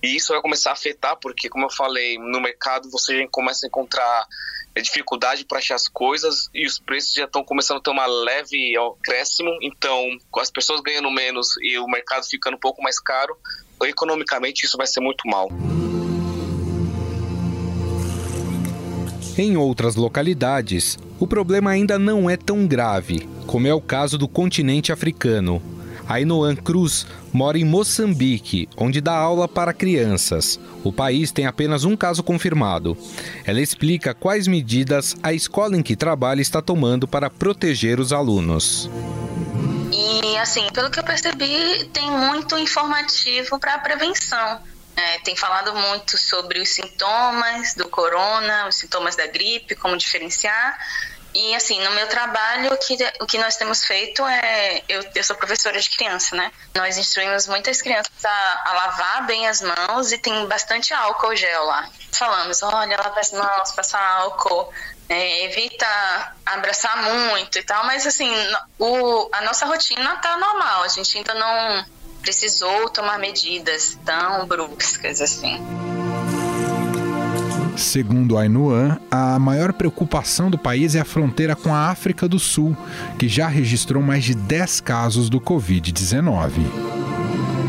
E 0.02 0.16
isso 0.16 0.32
vai 0.32 0.42
começar 0.42 0.70
a 0.70 0.74
afetar, 0.74 1.18
porque, 1.18 1.50
como 1.50 1.66
eu 1.66 1.70
falei, 1.70 2.18
no 2.18 2.40
mercado 2.40 2.90
você 2.90 3.18
já 3.18 3.28
começa 3.30 3.66
a 3.66 3.68
encontrar 3.68 4.28
é 4.76 4.82
dificuldade 4.82 5.46
para 5.46 5.58
achar 5.58 5.76
as 5.76 5.88
coisas 5.88 6.50
e 6.54 6.66
os 6.66 6.80
preços 6.80 7.14
já 7.14 7.26
estão 7.26 7.44
começando 7.44 7.78
a 7.78 7.82
ter 7.82 7.90
uma 7.90 8.06
leve 8.06 8.74
crescimento. 9.04 9.58
Então, 9.62 10.18
com 10.30 10.40
as 10.40 10.52
pessoas 10.52 10.80
ganhando 10.82 11.10
menos 11.12 11.56
e 11.62 11.78
o 11.80 11.88
mercado 11.88 12.26
ficando 12.26 12.56
um 12.56 12.60
pouco 12.60 12.82
mais 12.82 13.00
caro, 13.00 13.36
economicamente 13.84 14.66
isso 14.66 14.78
vai 14.78 14.88
ser 14.88 15.02
muito 15.02 15.28
mal. 15.28 15.50
Em 19.38 19.56
outras 19.58 19.96
localidades, 19.96 20.98
o 21.20 21.26
problema 21.26 21.72
ainda 21.72 21.98
não 21.98 22.30
é 22.30 22.36
tão 22.36 22.68
grave, 22.68 23.28
como 23.48 23.68
é 23.68 23.74
o 23.74 23.82
caso 23.82 24.18
do 24.18 24.28
continente 24.28 24.92
africano. 24.92 25.62
Ainoan 26.10 26.56
Cruz 26.56 27.06
mora 27.32 27.60
em 27.60 27.64
Moçambique, 27.64 28.68
onde 28.76 29.00
dá 29.00 29.14
aula 29.14 29.48
para 29.48 29.72
crianças. 29.72 30.60
O 30.84 30.92
país 30.92 31.32
tem 31.32 31.46
apenas 31.46 31.84
um 31.84 31.96
caso 31.96 32.24
confirmado. 32.24 32.98
Ela 33.46 33.62
explica 33.62 34.16
quais 34.16 34.48
medidas 34.48 35.16
a 35.22 35.32
escola 35.32 35.78
em 35.78 35.84
que 35.84 35.96
trabalha 35.96 36.42
está 36.42 36.64
tomando 36.64 37.08
para 37.08 37.30
proteger 37.30 38.00
os 38.00 38.12
alunos. 38.12 38.90
E 39.94 40.36
assim, 40.38 40.68
pelo 40.74 40.90
que 40.90 41.00
eu 41.00 41.04
percebi, 41.04 41.86
tem 41.94 42.10
muito 42.10 42.58
informativo 42.58 43.60
para 43.60 43.78
prevenção. 43.78 44.60
É, 44.96 45.20
tem 45.20 45.36
falado 45.36 45.74
muito 45.76 46.18
sobre 46.18 46.60
os 46.60 46.70
sintomas 46.70 47.76
do 47.76 47.88
corona, 47.88 48.68
os 48.68 48.76
sintomas 48.76 49.16
da 49.16 49.28
gripe, 49.28 49.76
como 49.76 49.96
diferenciar. 49.96 50.78
E 51.42 51.56
assim, 51.56 51.82
no 51.82 51.92
meu 51.92 52.06
trabalho, 52.08 52.74
o 52.74 52.78
que, 52.78 52.98
o 53.22 53.26
que 53.26 53.38
nós 53.38 53.56
temos 53.56 53.86
feito 53.86 54.26
é. 54.28 54.84
Eu, 54.90 55.02
eu 55.16 55.24
sou 55.24 55.38
professora 55.38 55.80
de 55.80 55.90
criança, 55.90 56.36
né? 56.36 56.52
Nós 56.76 56.98
instruímos 56.98 57.48
muitas 57.48 57.82
crianças 57.82 58.26
a, 58.26 58.64
a 58.66 58.74
lavar 58.74 59.26
bem 59.26 59.48
as 59.48 59.62
mãos 59.62 60.12
e 60.12 60.18
tem 60.18 60.46
bastante 60.48 60.94
álcool 60.94 61.34
gel 61.38 61.64
lá. 61.64 61.90
Falamos, 62.12 62.62
olha, 62.62 62.98
lava 62.98 63.18
as 63.22 63.32
mãos, 63.32 63.72
passa 63.72 63.98
álcool, 63.98 64.70
é, 65.08 65.46
evita 65.46 65.88
abraçar 66.46 67.04
muito 67.04 67.58
e 67.58 67.64
tal, 67.64 67.86
mas 67.86 68.06
assim, 68.06 68.30
o, 68.78 69.30
a 69.32 69.40
nossa 69.40 69.66
rotina 69.66 70.18
tá 70.18 70.36
normal, 70.36 70.84
a 70.84 70.90
gente 70.90 71.18
ainda 71.18 71.34
não 71.36 71.86
precisou 72.22 72.90
tomar 72.90 73.18
medidas 73.18 73.98
tão 74.04 74.46
bruscas 74.46 75.22
assim. 75.22 75.58
Segundo 77.80 78.38
a 78.38 78.42
Ainuan, 78.42 79.00
a 79.10 79.40
maior 79.40 79.72
preocupação 79.72 80.52
do 80.52 80.58
país 80.58 80.96
é 80.96 81.00
a 81.00 81.06
fronteira 81.06 81.56
com 81.56 81.74
a 81.74 81.90
África 81.90 82.28
do 82.28 82.38
Sul, 82.38 82.76
que 83.18 83.30
já 83.30 83.48
registrou 83.48 84.04
mais 84.04 84.26
de 84.26 84.36
10 84.36 84.82
casos 84.82 85.30
do 85.30 85.40
Covid-19. 85.40 86.60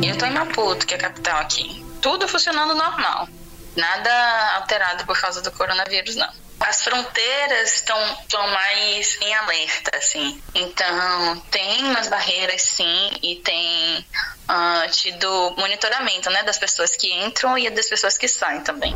Eu 0.03 0.13
estou 0.13 0.27
em 0.27 0.33
Maputo, 0.33 0.85
que 0.85 0.95
é 0.95 0.97
a 0.97 1.01
capital 1.01 1.39
aqui. 1.39 1.87
Tudo 2.03 2.27
funcionando 2.27 2.75
normal. 2.75 3.29
Nada 3.77 4.57
alterado 4.57 5.07
por 5.07 5.19
causa 5.19 5.41
do 5.43 5.51
coronavírus, 5.53 6.17
não. 6.17 6.29
As 6.59 6.83
fronteiras 6.83 7.75
estão, 7.75 7.97
estão 8.21 8.47
mais 8.49 9.17
em 9.23 9.33
alerta, 9.35 9.97
assim. 9.97 10.43
Então, 10.57 11.41
tem 11.53 11.85
umas 11.85 12.09
barreiras, 12.09 12.63
sim, 12.63 13.11
e 13.23 13.37
tem 13.37 14.05
uh, 14.51 14.91
tido 14.91 15.55
monitoramento, 15.57 16.29
né, 16.31 16.43
das 16.43 16.59
pessoas 16.59 16.97
que 16.97 17.11
entram 17.25 17.57
e 17.57 17.71
das 17.71 17.89
pessoas 17.89 18.19
que 18.19 18.27
saem 18.27 18.61
também. 18.63 18.95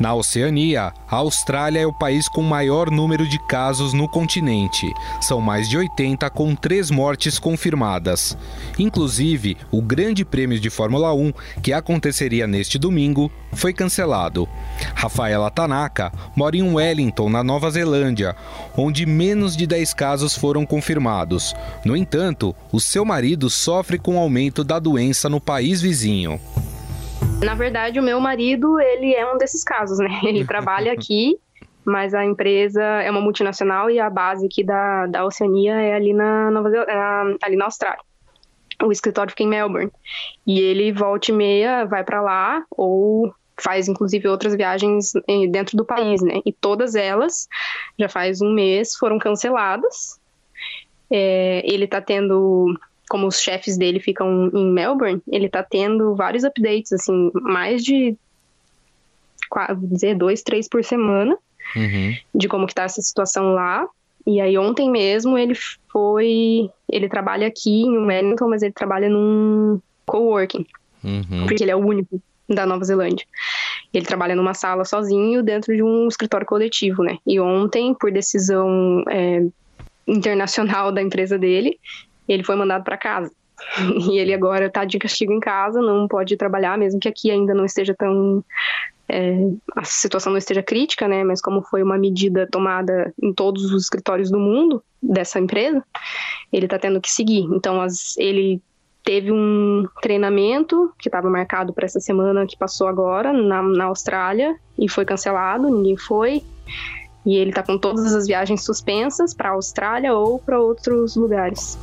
Na 0.00 0.14
Oceania, 0.14 0.92
a 1.10 1.16
Austrália 1.16 1.80
é 1.80 1.86
o 1.86 1.92
país 1.92 2.28
com 2.28 2.40
maior 2.40 2.88
número 2.88 3.26
de 3.26 3.36
casos 3.48 3.92
no 3.92 4.08
continente. 4.08 4.86
São 5.20 5.40
mais 5.40 5.68
de 5.68 5.76
80, 5.76 6.30
com 6.30 6.54
três 6.54 6.88
mortes 6.88 7.36
confirmadas. 7.40 8.38
Inclusive, 8.78 9.56
o 9.72 9.82
Grande 9.82 10.24
Prêmio 10.24 10.60
de 10.60 10.70
Fórmula 10.70 11.12
1, 11.12 11.32
que 11.60 11.72
aconteceria 11.72 12.46
neste 12.46 12.78
domingo, 12.78 13.28
foi 13.52 13.72
cancelado. 13.72 14.48
Rafaela 14.94 15.50
Tanaka 15.50 16.12
mora 16.36 16.56
em 16.56 16.62
Wellington, 16.62 17.28
na 17.28 17.42
Nova 17.42 17.68
Zelândia, 17.68 18.36
onde 18.76 19.04
menos 19.04 19.56
de 19.56 19.66
10 19.66 19.94
casos 19.94 20.36
foram 20.36 20.64
confirmados. 20.64 21.56
No 21.84 21.96
entanto, 21.96 22.54
o 22.70 22.78
seu 22.78 23.04
marido 23.04 23.50
sofre 23.50 23.98
com 23.98 24.14
o 24.14 24.20
aumento 24.20 24.62
da 24.62 24.78
doença 24.78 25.28
no 25.28 25.40
país 25.40 25.82
vizinho. 25.82 26.40
Na 27.42 27.54
verdade, 27.54 28.00
o 28.00 28.02
meu 28.02 28.20
marido, 28.20 28.80
ele 28.80 29.14
é 29.14 29.32
um 29.32 29.38
desses 29.38 29.62
casos, 29.62 29.98
né? 29.98 30.08
Ele 30.24 30.44
trabalha 30.44 30.92
aqui, 30.94 31.38
mas 31.84 32.12
a 32.12 32.24
empresa 32.24 32.82
é 32.82 33.10
uma 33.10 33.20
multinacional 33.20 33.90
e 33.90 33.98
a 33.98 34.10
base 34.10 34.46
aqui 34.46 34.64
da, 34.64 35.06
da 35.06 35.24
Oceania 35.24 35.74
é 35.80 35.94
ali 35.94 36.12
na, 36.12 36.50
Nova, 36.50 36.68
ali 37.42 37.56
na 37.56 37.64
Austrália. 37.66 38.00
O 38.82 38.92
escritório 38.92 39.30
fica 39.30 39.42
em 39.42 39.48
Melbourne. 39.48 39.90
E 40.46 40.60
ele 40.60 40.92
volta 40.92 41.30
e 41.30 41.34
meia, 41.34 41.84
vai 41.84 42.04
para 42.04 42.20
lá, 42.20 42.64
ou 42.70 43.32
faz 43.60 43.88
inclusive 43.88 44.28
outras 44.28 44.54
viagens 44.54 45.14
eh, 45.28 45.46
dentro 45.48 45.76
do 45.76 45.84
país, 45.84 46.22
né? 46.22 46.40
E 46.44 46.52
todas 46.52 46.94
elas, 46.94 47.48
já 47.98 48.08
faz 48.08 48.40
um 48.40 48.52
mês, 48.52 48.94
foram 48.94 49.18
canceladas. 49.18 50.18
É, 51.10 51.62
ele 51.64 51.86
está 51.86 52.00
tendo 52.00 52.78
como 53.08 53.26
os 53.26 53.40
chefes 53.40 53.76
dele 53.76 54.00
ficam 54.00 54.50
em 54.52 54.70
Melbourne, 54.72 55.22
ele 55.28 55.48
tá 55.48 55.62
tendo 55.62 56.14
vários 56.14 56.44
updates, 56.44 56.92
assim, 56.92 57.30
mais 57.34 57.82
de, 57.84 58.16
vou 59.50 59.88
dizer, 59.88 60.14
dois, 60.16 60.42
três 60.42 60.68
por 60.68 60.84
semana, 60.84 61.36
uhum. 61.74 62.16
de 62.34 62.48
como 62.48 62.66
que 62.66 62.74
tá 62.74 62.84
essa 62.84 63.00
situação 63.00 63.54
lá. 63.54 63.86
E 64.26 64.40
aí 64.40 64.58
ontem 64.58 64.90
mesmo 64.90 65.38
ele 65.38 65.54
foi, 65.90 66.70
ele 66.88 67.08
trabalha 67.08 67.46
aqui 67.46 67.82
em 67.82 67.98
Wellington, 67.98 68.48
mas 68.48 68.62
ele 68.62 68.72
trabalha 68.72 69.08
num 69.08 69.80
coworking, 70.04 70.66
uhum. 71.02 71.46
porque 71.46 71.64
ele 71.64 71.70
é 71.70 71.76
o 71.76 71.84
único 71.84 72.20
da 72.48 72.66
Nova 72.66 72.84
Zelândia. 72.84 73.26
Ele 73.92 74.04
trabalha 74.04 74.34
numa 74.34 74.54
sala 74.54 74.84
sozinho 74.84 75.42
dentro 75.42 75.74
de 75.74 75.82
um 75.82 76.08
escritório 76.08 76.46
coletivo, 76.46 77.02
né? 77.02 77.18
E 77.26 77.38
ontem, 77.40 77.94
por 77.94 78.10
decisão 78.10 79.02
é, 79.08 79.44
internacional 80.06 80.90
da 80.92 81.02
empresa 81.02 81.38
dele, 81.38 81.78
ele 82.32 82.44
foi 82.44 82.56
mandado 82.56 82.84
para 82.84 82.96
casa. 82.96 83.30
E 84.10 84.18
ele 84.18 84.32
agora 84.32 84.66
está 84.66 84.84
de 84.84 84.98
castigo 84.98 85.32
em 85.32 85.40
casa, 85.40 85.80
não 85.80 86.06
pode 86.06 86.36
trabalhar, 86.36 86.78
mesmo 86.78 87.00
que 87.00 87.08
aqui 87.08 87.30
ainda 87.30 87.54
não 87.54 87.64
esteja 87.64 87.94
tão. 87.94 88.44
É, 89.08 89.36
a 89.74 89.84
situação 89.84 90.30
não 90.30 90.38
esteja 90.38 90.62
crítica, 90.62 91.08
né? 91.08 91.24
Mas 91.24 91.40
como 91.40 91.62
foi 91.62 91.82
uma 91.82 91.98
medida 91.98 92.46
tomada 92.46 93.12
em 93.20 93.32
todos 93.32 93.72
os 93.72 93.82
escritórios 93.82 94.30
do 94.30 94.38
mundo 94.38 94.82
dessa 95.02 95.40
empresa, 95.40 95.82
ele 96.52 96.66
está 96.66 96.78
tendo 96.78 97.00
que 97.00 97.10
seguir. 97.10 97.44
Então, 97.52 97.80
as, 97.80 98.16
ele 98.18 98.60
teve 99.02 99.32
um 99.32 99.86
treinamento 100.02 100.92
que 100.98 101.08
estava 101.08 101.30
marcado 101.30 101.72
para 101.72 101.86
essa 101.86 101.98
semana 101.98 102.46
que 102.46 102.58
passou 102.58 102.86
agora 102.86 103.32
na, 103.32 103.62
na 103.62 103.84
Austrália 103.84 104.54
e 104.78 104.86
foi 104.86 105.06
cancelado, 105.06 105.70
ninguém 105.70 105.96
foi. 105.96 106.42
E 107.24 107.36
ele 107.36 107.50
está 107.50 107.62
com 107.62 107.78
todas 107.78 108.14
as 108.14 108.26
viagens 108.26 108.64
suspensas 108.64 109.32
para 109.32 109.48
a 109.48 109.52
Austrália 109.52 110.14
ou 110.14 110.38
para 110.38 110.60
outros 110.60 111.16
lugares. 111.16 111.78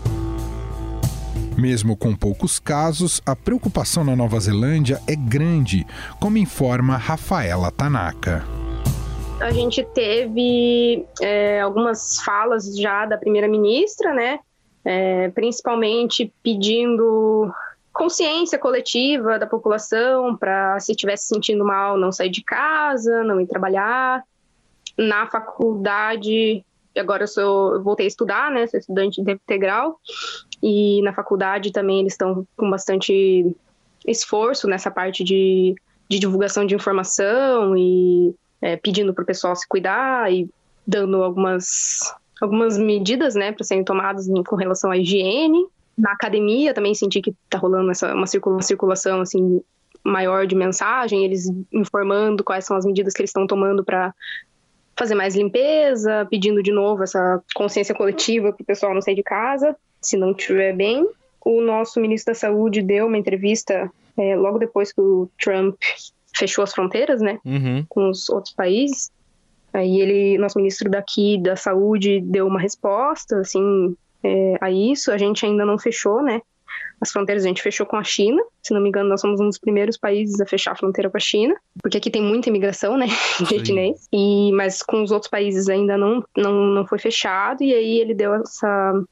Mesmo 1.57 1.95
com 1.95 2.13
poucos 2.13 2.59
casos, 2.59 3.21
a 3.25 3.33
preocupação 3.33 4.03
na 4.03 4.13
Nova 4.13 4.37
Zelândia 4.41 5.01
é 5.07 5.15
grande, 5.15 5.87
como 6.19 6.37
informa 6.37 6.97
Rafaela 6.97 7.71
Tanaka. 7.71 8.43
a 9.39 9.51
gente 9.51 9.81
teve 9.81 11.05
é, 11.21 11.61
algumas 11.61 12.19
falas 12.21 12.75
já 12.77 13.05
da 13.05 13.17
primeira-ministra, 13.17 14.13
né? 14.13 14.39
É, 14.83 15.29
principalmente 15.29 16.31
pedindo 16.43 17.49
consciência 17.93 18.59
coletiva 18.59 19.39
da 19.39 19.47
população 19.47 20.35
para 20.35 20.77
se 20.81 20.91
estivesse 20.91 21.27
sentindo 21.27 21.63
mal 21.63 21.97
não 21.97 22.11
sair 22.11 22.29
de 22.29 22.43
casa, 22.43 23.23
não 23.23 23.39
ir 23.39 23.47
trabalhar. 23.47 24.23
Na 24.97 25.25
faculdade, 25.27 26.65
agora 26.97 27.23
eu 27.23 27.27
sou, 27.27 27.75
eu 27.75 27.83
voltei 27.83 28.05
a 28.05 28.07
estudar, 28.07 28.51
né? 28.51 28.67
Sou 28.67 28.79
estudante 28.79 29.23
de 29.23 29.31
integral 29.31 29.99
e 30.67 30.99
na 31.03 31.13
faculdade 31.13 31.71
também 31.71 31.99
eles 31.99 32.13
estão 32.13 32.43
com 32.57 32.67
bastante 32.71 33.55
esforço 34.07 34.67
nessa 34.67 34.89
parte 34.89 35.23
de, 35.23 35.75
de 36.09 36.17
divulgação 36.17 36.65
de 36.65 36.73
informação 36.73 37.77
e 37.77 38.33
é, 38.59 38.75
pedindo 38.75 39.13
para 39.13 39.21
o 39.21 39.27
pessoal 39.27 39.55
se 39.55 39.67
cuidar 39.67 40.33
e 40.33 40.49
dando 40.85 41.21
algumas, 41.21 42.11
algumas 42.41 42.79
medidas 42.79 43.35
né, 43.35 43.51
para 43.51 43.63
serem 43.63 43.83
tomadas 43.83 44.25
com 44.47 44.55
relação 44.55 44.89
à 44.89 44.97
higiene. 44.97 45.67
Na 45.95 46.13
academia 46.13 46.73
também 46.73 46.95
senti 46.95 47.21
que 47.21 47.35
está 47.43 47.59
rolando 47.59 47.91
essa, 47.91 48.15
uma 48.15 48.25
circulação 48.63 49.21
assim, 49.21 49.61
maior 50.03 50.47
de 50.47 50.55
mensagem, 50.55 51.23
eles 51.23 51.47
informando 51.71 52.43
quais 52.43 52.65
são 52.65 52.75
as 52.75 52.85
medidas 52.85 53.13
que 53.13 53.21
eles 53.21 53.29
estão 53.29 53.45
tomando 53.45 53.85
para 53.85 54.11
fazer 54.97 55.13
mais 55.13 55.35
limpeza, 55.35 56.25
pedindo 56.27 56.63
de 56.63 56.71
novo 56.71 57.03
essa 57.03 57.39
consciência 57.53 57.93
coletiva 57.93 58.51
para 58.51 58.63
o 58.63 58.65
pessoal 58.65 58.95
não 58.95 59.01
sair 59.01 59.15
de 59.15 59.23
casa, 59.23 59.75
se 60.07 60.17
não 60.17 60.31
estiver 60.31 60.73
bem. 60.73 61.07
O 61.43 61.61
nosso 61.61 61.99
ministro 61.99 62.33
da 62.33 62.39
Saúde 62.39 62.81
deu 62.81 63.07
uma 63.07 63.17
entrevista 63.17 63.91
é, 64.17 64.35
logo 64.35 64.57
depois 64.57 64.91
que 64.91 65.01
o 65.01 65.29
Trump 65.39 65.75
fechou 66.35 66.63
as 66.63 66.73
fronteiras, 66.73 67.21
né, 67.21 67.39
uhum. 67.45 67.85
com 67.87 68.09
os 68.09 68.29
outros 68.29 68.53
países. 68.53 69.11
Aí 69.73 69.99
ele, 69.99 70.37
nosso 70.37 70.57
ministro 70.57 70.89
daqui 70.89 71.37
da 71.41 71.55
saúde, 71.55 72.21
deu 72.21 72.47
uma 72.47 72.59
resposta, 72.59 73.39
assim, 73.39 73.95
é, 74.23 74.57
a 74.61 74.71
isso. 74.71 75.11
A 75.11 75.17
gente 75.17 75.45
ainda 75.45 75.65
não 75.65 75.77
fechou, 75.77 76.23
né, 76.23 76.41
as 76.99 77.11
fronteiras. 77.11 77.43
A 77.43 77.47
gente 77.47 77.61
fechou 77.61 77.85
com 77.85 77.97
a 77.97 78.03
China. 78.03 78.41
Se 78.63 78.73
não 78.73 78.81
me 78.81 78.89
engano, 78.89 79.09
nós 79.09 79.21
somos 79.21 79.39
um 79.39 79.47
dos 79.47 79.57
primeiros 79.57 79.97
países 79.97 80.39
a 80.39 80.45
fechar 80.45 80.71
a 80.71 80.75
fronteira 80.75 81.09
com 81.09 81.17
a 81.17 81.19
China, 81.19 81.55
porque 81.81 81.97
aqui 81.97 82.09
tem 82.09 82.21
muita 82.21 82.49
imigração, 82.49 82.97
né, 82.97 83.07
de 83.47 83.65
chinês. 83.65 84.07
E 84.11 84.51
mas 84.53 84.81
com 84.81 85.03
os 85.03 85.11
outros 85.11 85.29
países 85.29 85.67
ainda 85.67 85.97
não 85.97 86.23
não, 86.35 86.53
não 86.53 86.87
foi 86.87 86.97
fechado. 86.97 87.63
E 87.63 87.73
aí 87.73 87.99
ele 87.99 88.13
deu 88.13 88.33
essa 88.33 89.03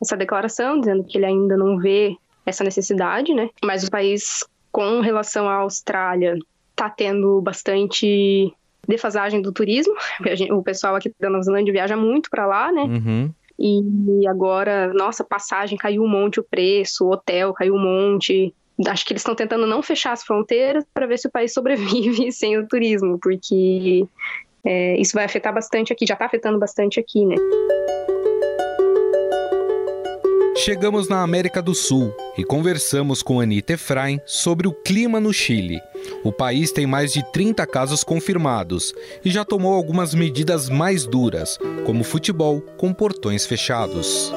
essa 0.00 0.16
declaração 0.16 0.80
dizendo 0.80 1.04
que 1.04 1.18
ele 1.18 1.26
ainda 1.26 1.56
não 1.56 1.78
vê 1.78 2.16
essa 2.46 2.64
necessidade, 2.64 3.34
né? 3.34 3.50
Mas 3.62 3.84
o 3.84 3.90
país 3.90 4.44
com 4.70 5.00
relação 5.00 5.48
à 5.48 5.54
Austrália 5.54 6.36
tá 6.74 6.88
tendo 6.88 7.40
bastante 7.40 8.52
defasagem 8.86 9.42
do 9.42 9.52
turismo. 9.52 9.94
O 10.52 10.62
pessoal 10.62 10.94
aqui 10.94 11.12
da 11.20 11.28
Nova 11.28 11.42
Zelândia 11.42 11.72
viaja 11.72 11.96
muito 11.96 12.30
para 12.30 12.46
lá, 12.46 12.72
né? 12.72 12.82
Uhum. 12.82 13.30
E 13.58 14.26
agora, 14.28 14.92
nossa, 14.94 15.24
passagem 15.24 15.76
caiu 15.76 16.02
um 16.02 16.08
monte 16.08 16.38
o 16.38 16.44
preço, 16.44 17.10
hotel 17.10 17.52
caiu 17.52 17.74
um 17.74 17.78
monte. 17.78 18.54
Acho 18.86 19.04
que 19.04 19.12
eles 19.12 19.22
estão 19.22 19.34
tentando 19.34 19.66
não 19.66 19.82
fechar 19.82 20.12
as 20.12 20.22
fronteiras 20.22 20.84
para 20.94 21.06
ver 21.06 21.18
se 21.18 21.26
o 21.26 21.30
país 21.30 21.52
sobrevive 21.54 22.30
sem 22.30 22.56
o 22.56 22.66
turismo, 22.66 23.18
porque 23.20 24.06
é, 24.64 24.96
isso 25.00 25.12
vai 25.14 25.24
afetar 25.24 25.52
bastante 25.52 25.92
aqui, 25.92 26.06
já 26.06 26.14
está 26.14 26.26
afetando 26.26 26.58
bastante 26.58 27.00
aqui, 27.00 27.26
né? 27.26 27.34
Chegamos 30.64 31.08
na 31.08 31.22
América 31.22 31.62
do 31.62 31.72
Sul 31.72 32.12
e 32.36 32.42
conversamos 32.42 33.22
com 33.22 33.40
Anita 33.40 33.74
Efraim 33.74 34.20
sobre 34.26 34.66
o 34.66 34.72
clima 34.72 35.20
no 35.20 35.32
Chile. 35.32 35.80
O 36.24 36.32
país 36.32 36.72
tem 36.72 36.84
mais 36.84 37.12
de 37.12 37.22
30 37.32 37.64
casos 37.64 38.02
confirmados 38.02 38.92
e 39.24 39.30
já 39.30 39.44
tomou 39.44 39.72
algumas 39.72 40.12
medidas 40.14 40.68
mais 40.68 41.06
duras, 41.06 41.58
como 41.86 42.02
futebol 42.02 42.60
com 42.76 42.92
portões 42.92 43.46
fechados. 43.46 44.32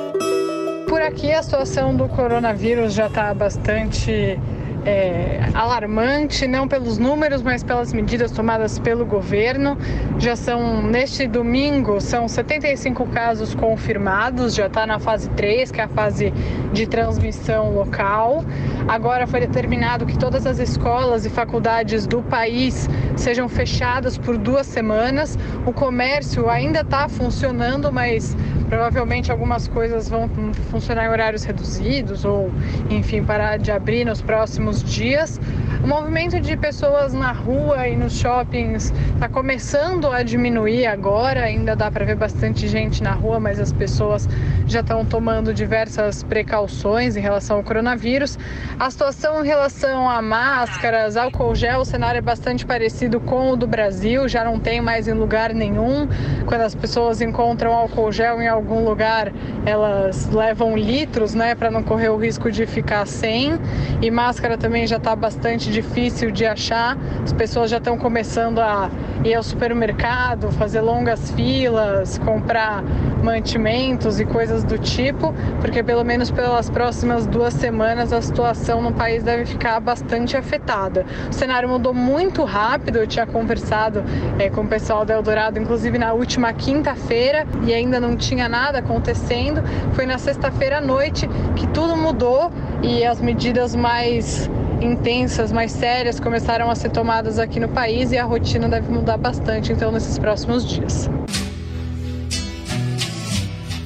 Por 0.88 1.02
aqui 1.02 1.32
a 1.32 1.42
situação 1.42 1.96
do 1.98 2.08
coronavírus 2.08 2.94
já 2.94 3.08
está 3.08 3.34
bastante 3.34 4.40
é, 4.86 5.40
alarmante, 5.54 6.48
não 6.48 6.68
pelos 6.68 6.98
números, 6.98 7.42
mas 7.42 7.64
pelas 7.64 7.94
medidas 7.94 8.32
tomadas 8.32 8.80
pelo 8.80 9.06
governo. 9.06 9.78
Já 10.18 10.36
são, 10.36 10.82
neste 10.82 11.28
domingo, 11.28 12.00
são 12.02 12.28
75 12.28 13.06
casos 13.08 13.54
confirmados, 13.54 14.56
já 14.56 14.68
está 14.68 14.86
na 14.86 15.00
fase 15.00 15.30
3, 15.32 15.72
que 15.72 15.82
é 15.82 15.84
a 15.84 15.88
fase 15.88 16.34
de 16.74 16.88
transmissão 16.88 17.74
local. 17.74 18.44
Agora 18.88 19.28
foi 19.28 19.42
determinado 19.42 20.06
que 20.06 20.18
todas 20.18 20.46
as 20.46 20.60
escolas 20.60 21.26
e 21.26 21.30
faculdades 21.30 22.08
do 22.08 22.22
país 22.24 22.90
sejam 23.16 23.48
fechadas 23.48 24.18
por 24.18 24.38
duas 24.38 24.66
semanas. 24.66 25.38
O 25.66 25.72
comércio 25.72 26.50
ainda 26.50 26.82
está 26.82 27.08
funcionando, 27.08 27.92
mas 27.92 28.36
Provavelmente 28.72 29.30
algumas 29.30 29.68
coisas 29.68 30.08
vão 30.08 30.30
funcionar 30.72 31.04
em 31.06 31.10
horários 31.10 31.44
reduzidos 31.44 32.24
ou, 32.24 32.50
enfim, 32.90 33.22
parar 33.22 33.58
de 33.60 33.70
abrir 33.70 34.06
nos 34.06 34.22
próximos 34.22 34.82
dias. 34.82 35.42
O 35.84 35.88
movimento 35.88 36.40
de 36.40 36.56
pessoas 36.56 37.12
na 37.12 37.32
rua 37.32 37.88
e 37.88 37.96
nos 37.96 38.14
shoppings 38.14 38.94
está 39.16 39.28
começando 39.28 40.12
a 40.12 40.22
diminuir 40.22 40.86
agora. 40.86 41.42
Ainda 41.42 41.76
dá 41.76 41.90
para 41.90 42.06
ver 42.06 42.16
bastante 42.16 42.68
gente 42.68 43.02
na 43.02 43.14
rua, 43.14 43.40
mas 43.40 43.60
as 43.60 43.74
pessoas 43.74 44.30
já 44.68 44.82
estão 44.82 45.04
tomando 45.04 45.52
diversas 45.52 46.22
precauções 46.22 47.18
em 47.18 47.20
relação 47.20 47.58
ao 47.58 47.64
coronavírus. 47.64 48.38
A 48.80 48.92
situação 48.92 49.44
em 49.44 49.48
relação 49.48 50.08
a 50.08 50.22
máscaras, 50.22 51.18
álcool 51.18 51.56
gel, 51.56 51.80
o 51.80 51.86
cenário 51.86 52.20
é 52.20 52.22
bastante 52.22 52.64
parecido 52.64 53.20
com 53.20 53.50
o 53.52 53.56
do 53.56 53.66
Brasil. 53.66 54.30
Já 54.30 54.44
não 54.44 54.60
tem 54.60 54.82
mais 54.82 55.08
em 55.08 55.14
lugar 55.14 55.52
nenhum. 55.52 56.08
Quando 56.46 56.62
as 56.62 56.76
pessoas 56.76 57.22
encontram 57.22 57.74
álcool 57.74 58.12
gel 58.12 58.40
em 58.40 58.48
algum 58.48 58.86
lugar 58.86 59.32
elas 59.66 60.28
levam 60.30 60.76
litros, 60.76 61.34
né, 61.36 61.54
para 61.54 61.70
não 61.70 61.84
correr 61.84 62.10
o 62.10 62.18
risco 62.18 62.52
de 62.52 62.66
ficar 62.66 63.06
sem. 63.08 63.60
E 64.02 64.12
máscara 64.12 64.58
também 64.58 64.86
já 64.86 64.98
está 64.98 65.16
bastante 65.16 65.71
difícil 65.72 66.30
de 66.32 66.46
achar. 66.46 66.98
As 67.24 67.34
pessoas 67.34 67.72
já 67.72 67.78
estão 67.78 67.98
começando 67.98 68.60
a 68.60 68.90
ir 69.24 69.34
ao 69.34 69.44
supermercado, 69.44 70.52
fazer 70.52 70.82
longas 70.82 71.32
filas, 71.32 72.18
comprar 72.20 72.84
mantimentos 73.24 74.20
e 74.20 74.26
coisas 74.26 74.64
do 74.64 74.78
tipo, 74.78 75.34
porque 75.60 75.84
pelo 75.84 76.04
menos 76.04 76.32
pelas 76.32 76.70
próximas 76.70 77.26
duas 77.28 77.54
semanas 77.54 78.12
a 78.12 78.22
situação 78.22 78.82
no 78.82 78.92
país 78.92 79.24
deve 79.24 79.46
ficar 79.46 79.80
bastante 79.80 80.36
afetada. 80.36 81.06
O 81.30 81.34
cenário 81.34 81.70
mudou 81.70 81.94
muito 81.94 82.44
rápido, 82.44 82.98
eu 82.98 83.08
tinha 83.08 83.26
conversado 83.26 84.04
é, 84.40 84.50
com 84.50 84.62
o 84.62 84.68
pessoal 84.68 85.06
da 85.06 85.14
Eldorado, 85.14 85.60
inclusive 85.60 85.98
na 85.98 86.14
última 86.14 86.52
quinta-feira, 86.54 87.46
e 87.64 87.74
ainda 87.74 88.00
não 88.00 88.16
tinha 88.16 88.50
nada 88.50 88.80
acontecendo. 88.80 89.62
Foi 89.94 90.06
na 90.06 90.18
sexta-feira 90.18 90.80
à 90.80 90.82
noite 90.82 91.30
que 91.56 91.68
tudo 91.68 91.96
mudou 91.96 92.52
e 92.82 93.06
as 93.06 93.22
medidas 93.22 93.76
mais 93.76 94.50
intensas, 94.82 95.52
mais 95.52 95.72
sérias 95.72 96.20
começaram 96.20 96.70
a 96.70 96.76
ser 96.76 96.90
tomadas 96.90 97.40
aqui 97.40 97.60
no 97.60 97.70
país 97.70 98.12
e 98.12 98.18
a 98.18 98.24
rotina 98.26 98.68
deve 98.68 98.92
mudar 98.92 99.18
bastante 99.18 99.72
então 99.72 99.92
nesses 99.92 100.18
próximos 100.18 100.68
dias. 100.68 101.10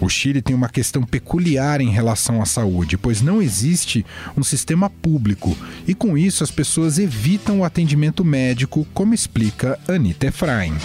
O 0.02 0.10
Chile 0.10 0.42
tem 0.42 0.56
uma 0.56 0.70
questão 0.70 1.02
peculiar 1.02 1.82
em 1.82 1.90
relação 1.90 2.42
à 2.42 2.46
saúde, 2.46 2.98
pois 2.98 3.22
não 3.22 3.42
existe 3.42 4.06
um 4.38 4.44
sistema 4.44 4.90
público 4.90 5.58
e, 5.88 5.96
com 5.96 6.18
isso, 6.18 6.44
as 6.44 6.52
pessoas 6.52 7.00
evitam 7.00 7.62
o 7.62 7.64
atendimento 7.64 8.24
médico, 8.24 8.86
como 8.94 9.14
explica 9.14 9.80
Anita 9.88 10.28
Efraim. 10.28 10.76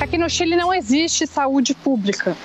Aqui 0.00 0.18
no 0.18 0.28
Chile 0.28 0.56
não 0.56 0.74
existe 0.74 1.26
saúde 1.26 1.74
pública. 1.74 2.36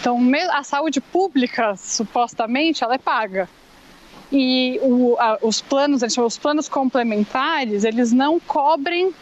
Então, 0.00 0.18
a 0.52 0.62
saúde 0.62 1.00
pública, 1.00 1.74
supostamente, 1.76 2.84
ela 2.84 2.94
é 2.94 2.98
paga. 2.98 3.48
E 4.30 4.78
o, 4.82 5.16
a, 5.18 5.38
os 5.42 5.60
planos, 5.60 6.02
chama, 6.12 6.26
os 6.26 6.38
planos 6.38 6.68
complementares, 6.68 7.84
eles 7.84 8.12
não 8.12 8.38
cobrem 8.38 9.14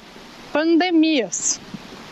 pandemias. 0.53 1.61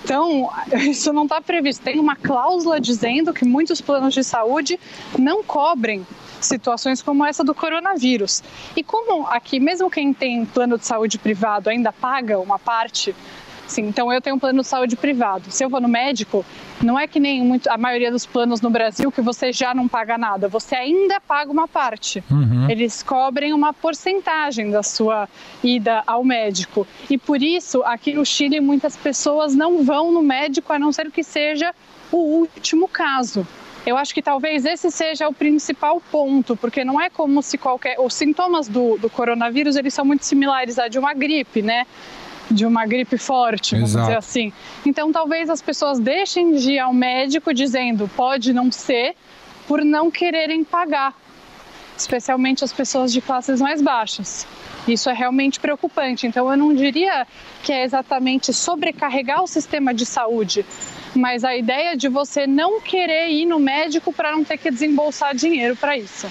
Então, 0.05 0.51
isso 0.89 1.13
não 1.13 1.25
está 1.25 1.41
previsto. 1.41 1.83
Tem 1.83 1.99
uma 1.99 2.15
cláusula 2.15 2.81
dizendo 2.81 3.33
que 3.33 3.45
muitos 3.45 3.81
planos 3.81 4.15
de 4.15 4.23
saúde 4.23 4.79
não 5.19 5.43
cobrem 5.43 6.07
situações 6.41 7.01
como 7.01 7.25
essa 7.25 7.43
do 7.43 7.55
coronavírus. 7.55 8.43
E 8.77 8.83
como 8.83 9.27
aqui, 9.27 9.59
mesmo 9.59 9.91
quem 9.91 10.13
tem 10.13 10.45
plano 10.45 10.79
de 10.79 10.87
saúde 10.87 11.19
privado 11.19 11.71
ainda 11.71 11.91
paga 11.93 12.39
uma 12.39 12.59
parte 12.59 13.15
Sim, 13.67 13.83
então 13.89 14.13
eu 14.13 14.21
tenho 14.21 14.37
um 14.37 14.39
plano 14.39 14.61
de 14.63 14.69
saúde 14.69 14.97
privado. 14.97 15.51
Se 15.51 15.65
eu 15.65 15.69
vou 15.69 15.81
no 15.81 15.89
médico, 15.89 16.45
não 16.85 16.99
é 16.99 17.07
que 17.07 17.19
nem 17.19 17.43
muito, 17.43 17.69
a 17.69 17.77
maioria 17.77 18.11
dos 18.11 18.27
planos 18.27 18.61
no 18.61 18.71
Brasil 18.71 19.11
que 19.11 19.21
você 19.21 19.53
já 19.53 19.75
não 19.75 19.89
paga 19.89 20.19
nada, 20.19 20.49
você 20.49 20.75
ainda 20.75 21.21
paga 21.21 21.51
uma 21.51 21.67
parte. 21.67 22.23
Uhum. 22.31 22.71
Eles 22.71 23.03
cobrem 23.03 23.53
uma 23.53 23.73
porcentagem 23.73 24.71
da 24.71 24.83
sua 24.83 25.29
ida 25.63 26.03
ao 26.07 26.23
médico. 26.25 26.87
E 27.09 27.19
por 27.19 27.43
isso, 27.43 27.83
aqui 27.83 28.13
no 28.13 28.25
Chile, 28.25 28.61
muitas 28.61 28.97
pessoas 28.97 29.55
não 29.55 29.83
vão 29.83 30.13
no 30.13 30.23
médico 30.23 30.73
a 30.73 30.79
não 30.79 30.93
ser 30.93 31.11
que 31.11 31.25
seja 31.25 31.75
o 32.13 32.19
último 32.19 32.87
caso. 32.87 33.47
Eu 33.87 33.99
acho 33.99 34.15
que 34.15 34.23
talvez 34.23 34.65
esse 34.65 34.91
seja 34.91 35.29
o 35.29 35.35
principal 35.35 36.01
ponto, 36.11 36.57
porque 36.57 36.85
não 36.85 36.99
é 36.99 37.11
como 37.11 37.43
se 37.43 37.59
qualquer. 37.59 38.01
Os 38.01 38.15
sintomas 38.15 38.67
do, 38.67 38.97
do 38.97 39.11
coronavírus 39.11 39.77
eles 39.77 39.93
são 39.93 40.05
muito 40.05 40.25
similares 40.25 40.79
a 40.79 40.89
de 40.89 40.99
uma 40.99 41.13
gripe, 41.13 41.61
né? 41.61 41.87
De 42.55 42.65
uma 42.65 42.87
gripe 42.87 43.19
forte, 43.19 43.75
vamos 43.75 43.91
Exato. 43.91 44.07
dizer 44.07 44.19
assim. 44.19 44.53
Então, 44.87 45.13
talvez 45.13 45.51
as 45.51 45.61
pessoas 45.61 45.99
deixem 45.99 46.55
de 46.55 46.73
ir 46.73 46.79
ao 46.79 46.95
médico 46.95 47.53
dizendo 47.53 48.09
pode 48.17 48.53
não 48.53 48.71
ser, 48.71 49.15
por 49.67 49.85
não 49.85 50.11
quererem 50.11 50.63
pagar, 50.63 51.15
especialmente 51.97 52.65
as 52.65 52.73
pessoas 52.73 53.13
de 53.13 53.21
classes 53.21 53.61
mais 53.61 53.83
baixas. 53.83 54.47
Isso 54.87 55.09
é 55.09 55.15
realmente 55.15 55.59
preocupante. 55.59 56.27
Então, 56.27 56.51
eu 56.51 56.57
não 56.57 56.75
diria 56.75 57.27
que 57.63 57.73
é 57.73 57.85
exatamente 57.85 58.53
sobrecarregar 58.53 59.43
o 59.43 59.47
sistema 59.47 59.93
de 59.93 60.05
saúde, 60.05 60.65
mas 61.15 61.45
a 61.45 61.57
ideia 61.57 61.97
de 61.97 62.09
você 62.09 62.47
não 62.47 62.81
querer 62.81 63.31
ir 63.31 63.47
no 63.47 63.59
médico 63.59 64.13
para 64.13 64.33
não 64.33 64.45
ter 64.45 64.59
que 64.59 64.71
desembolsar 64.71 65.35
dinheiro 65.35 65.75
para 65.75 65.97
isso. 65.97 66.29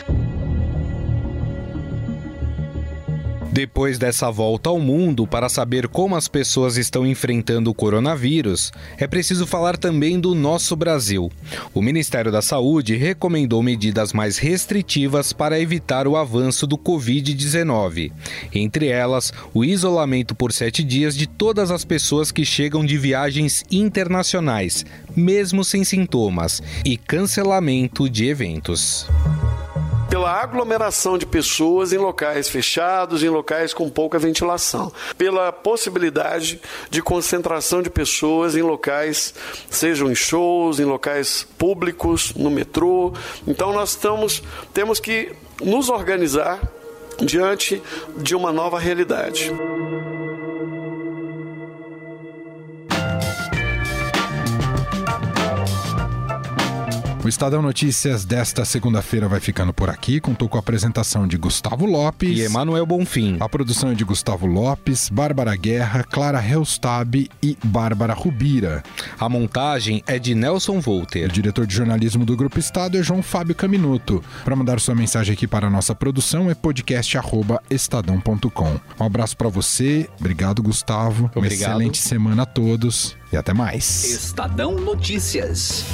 Depois 3.53 3.99
dessa 3.99 4.31
volta 4.31 4.71
ao 4.71 4.79
mundo, 4.79 5.27
para 5.27 5.47
saber 5.47 5.87
como 5.87 6.15
as 6.15 6.27
pessoas 6.27 6.75
estão 6.75 7.05
enfrentando 7.05 7.69
o 7.69 7.73
coronavírus, 7.73 8.71
é 8.97 9.05
preciso 9.05 9.45
falar 9.45 9.77
também 9.77 10.19
do 10.19 10.33
nosso 10.33 10.75
Brasil. 10.75 11.31
O 11.71 11.79
Ministério 11.79 12.31
da 12.31 12.41
Saúde 12.41 12.95
recomendou 12.95 13.61
medidas 13.61 14.11
mais 14.11 14.39
restritivas 14.39 15.31
para 15.33 15.59
evitar 15.59 16.07
o 16.07 16.17
avanço 16.17 16.65
do 16.65 16.79
Covid-19. 16.79 18.11
Entre 18.51 18.87
elas, 18.87 19.31
o 19.53 19.63
isolamento 19.63 20.33
por 20.33 20.51
sete 20.51 20.83
dias 20.83 21.15
de 21.15 21.27
todas 21.27 21.69
as 21.69 21.85
pessoas 21.85 22.31
que 22.31 22.43
chegam 22.43 22.83
de 22.83 22.97
viagens 22.97 23.63
internacionais, 23.69 24.83
mesmo 25.15 25.63
sem 25.63 25.83
sintomas, 25.83 26.59
e 26.83 26.97
cancelamento 26.97 28.09
de 28.09 28.25
eventos 28.25 29.07
pela 30.23 30.41
aglomeração 30.41 31.17
de 31.17 31.25
pessoas 31.25 31.91
em 31.91 31.97
locais 31.97 32.47
fechados, 32.47 33.23
em 33.23 33.27
locais 33.27 33.73
com 33.73 33.89
pouca 33.89 34.17
ventilação, 34.17 34.89
pela 35.17 35.51
possibilidade 35.51 36.61
de 36.89 37.01
concentração 37.01 37.81
de 37.81 37.89
pessoas 37.89 38.55
em 38.55 38.61
locais, 38.61 39.33
sejam 39.69 40.09
em 40.09 40.15
shows, 40.15 40.79
em 40.79 40.85
locais 40.85 41.45
públicos, 41.57 42.33
no 42.35 42.49
metrô. 42.49 43.11
Então 43.45 43.73
nós 43.73 43.89
estamos, 43.89 44.41
temos 44.73 44.97
que 44.97 45.33
nos 45.61 45.89
organizar 45.89 46.61
diante 47.19 47.83
de 48.15 48.33
uma 48.33 48.53
nova 48.53 48.79
realidade. 48.79 49.51
O 57.23 57.29
Estadão 57.29 57.61
Notícias 57.61 58.25
desta 58.25 58.65
segunda-feira 58.65 59.29
vai 59.29 59.39
ficando 59.39 59.73
por 59.73 59.89
aqui. 59.89 60.19
Contou 60.19 60.49
com 60.49 60.57
a 60.57 60.59
apresentação 60.59 61.25
de 61.25 61.37
Gustavo 61.37 61.85
Lopes 61.85 62.37
e 62.37 62.41
Emanuel 62.41 62.85
Bonfim. 62.85 63.37
A 63.39 63.47
produção 63.47 63.91
é 63.91 63.93
de 63.93 64.03
Gustavo 64.03 64.45
Lopes, 64.45 65.07
Bárbara 65.07 65.55
Guerra, 65.55 66.03
Clara 66.03 66.45
Helstab 66.45 67.29
e 67.41 67.57
Bárbara 67.63 68.13
Rubira. 68.13 68.83
A 69.17 69.29
montagem 69.29 70.03
é 70.05 70.19
de 70.19 70.35
Nelson 70.35 70.81
Volter. 70.81 71.29
O 71.29 71.31
diretor 71.31 71.65
de 71.65 71.73
jornalismo 71.73 72.25
do 72.25 72.35
Grupo 72.35 72.59
Estado 72.59 72.97
é 72.97 73.03
João 73.03 73.23
Fábio 73.23 73.55
Caminuto. 73.55 74.21
Para 74.43 74.57
mandar 74.57 74.81
sua 74.81 74.93
mensagem 74.93 75.31
aqui 75.31 75.47
para 75.47 75.67
a 75.67 75.69
nossa 75.69 75.95
produção 75.95 76.51
é 76.51 76.55
podcast@estadão.com. 76.55 78.79
Um 78.99 79.05
abraço 79.05 79.37
para 79.37 79.47
você. 79.47 80.09
Obrigado, 80.19 80.61
Gustavo. 80.61 81.31
Obrigado. 81.33 81.37
Uma 81.37 81.47
excelente 81.47 81.99
semana 81.99 82.43
a 82.43 82.45
todos 82.45 83.15
e 83.31 83.37
até 83.37 83.53
mais. 83.53 84.03
Estadão 84.03 84.75
Notícias. 84.75 85.85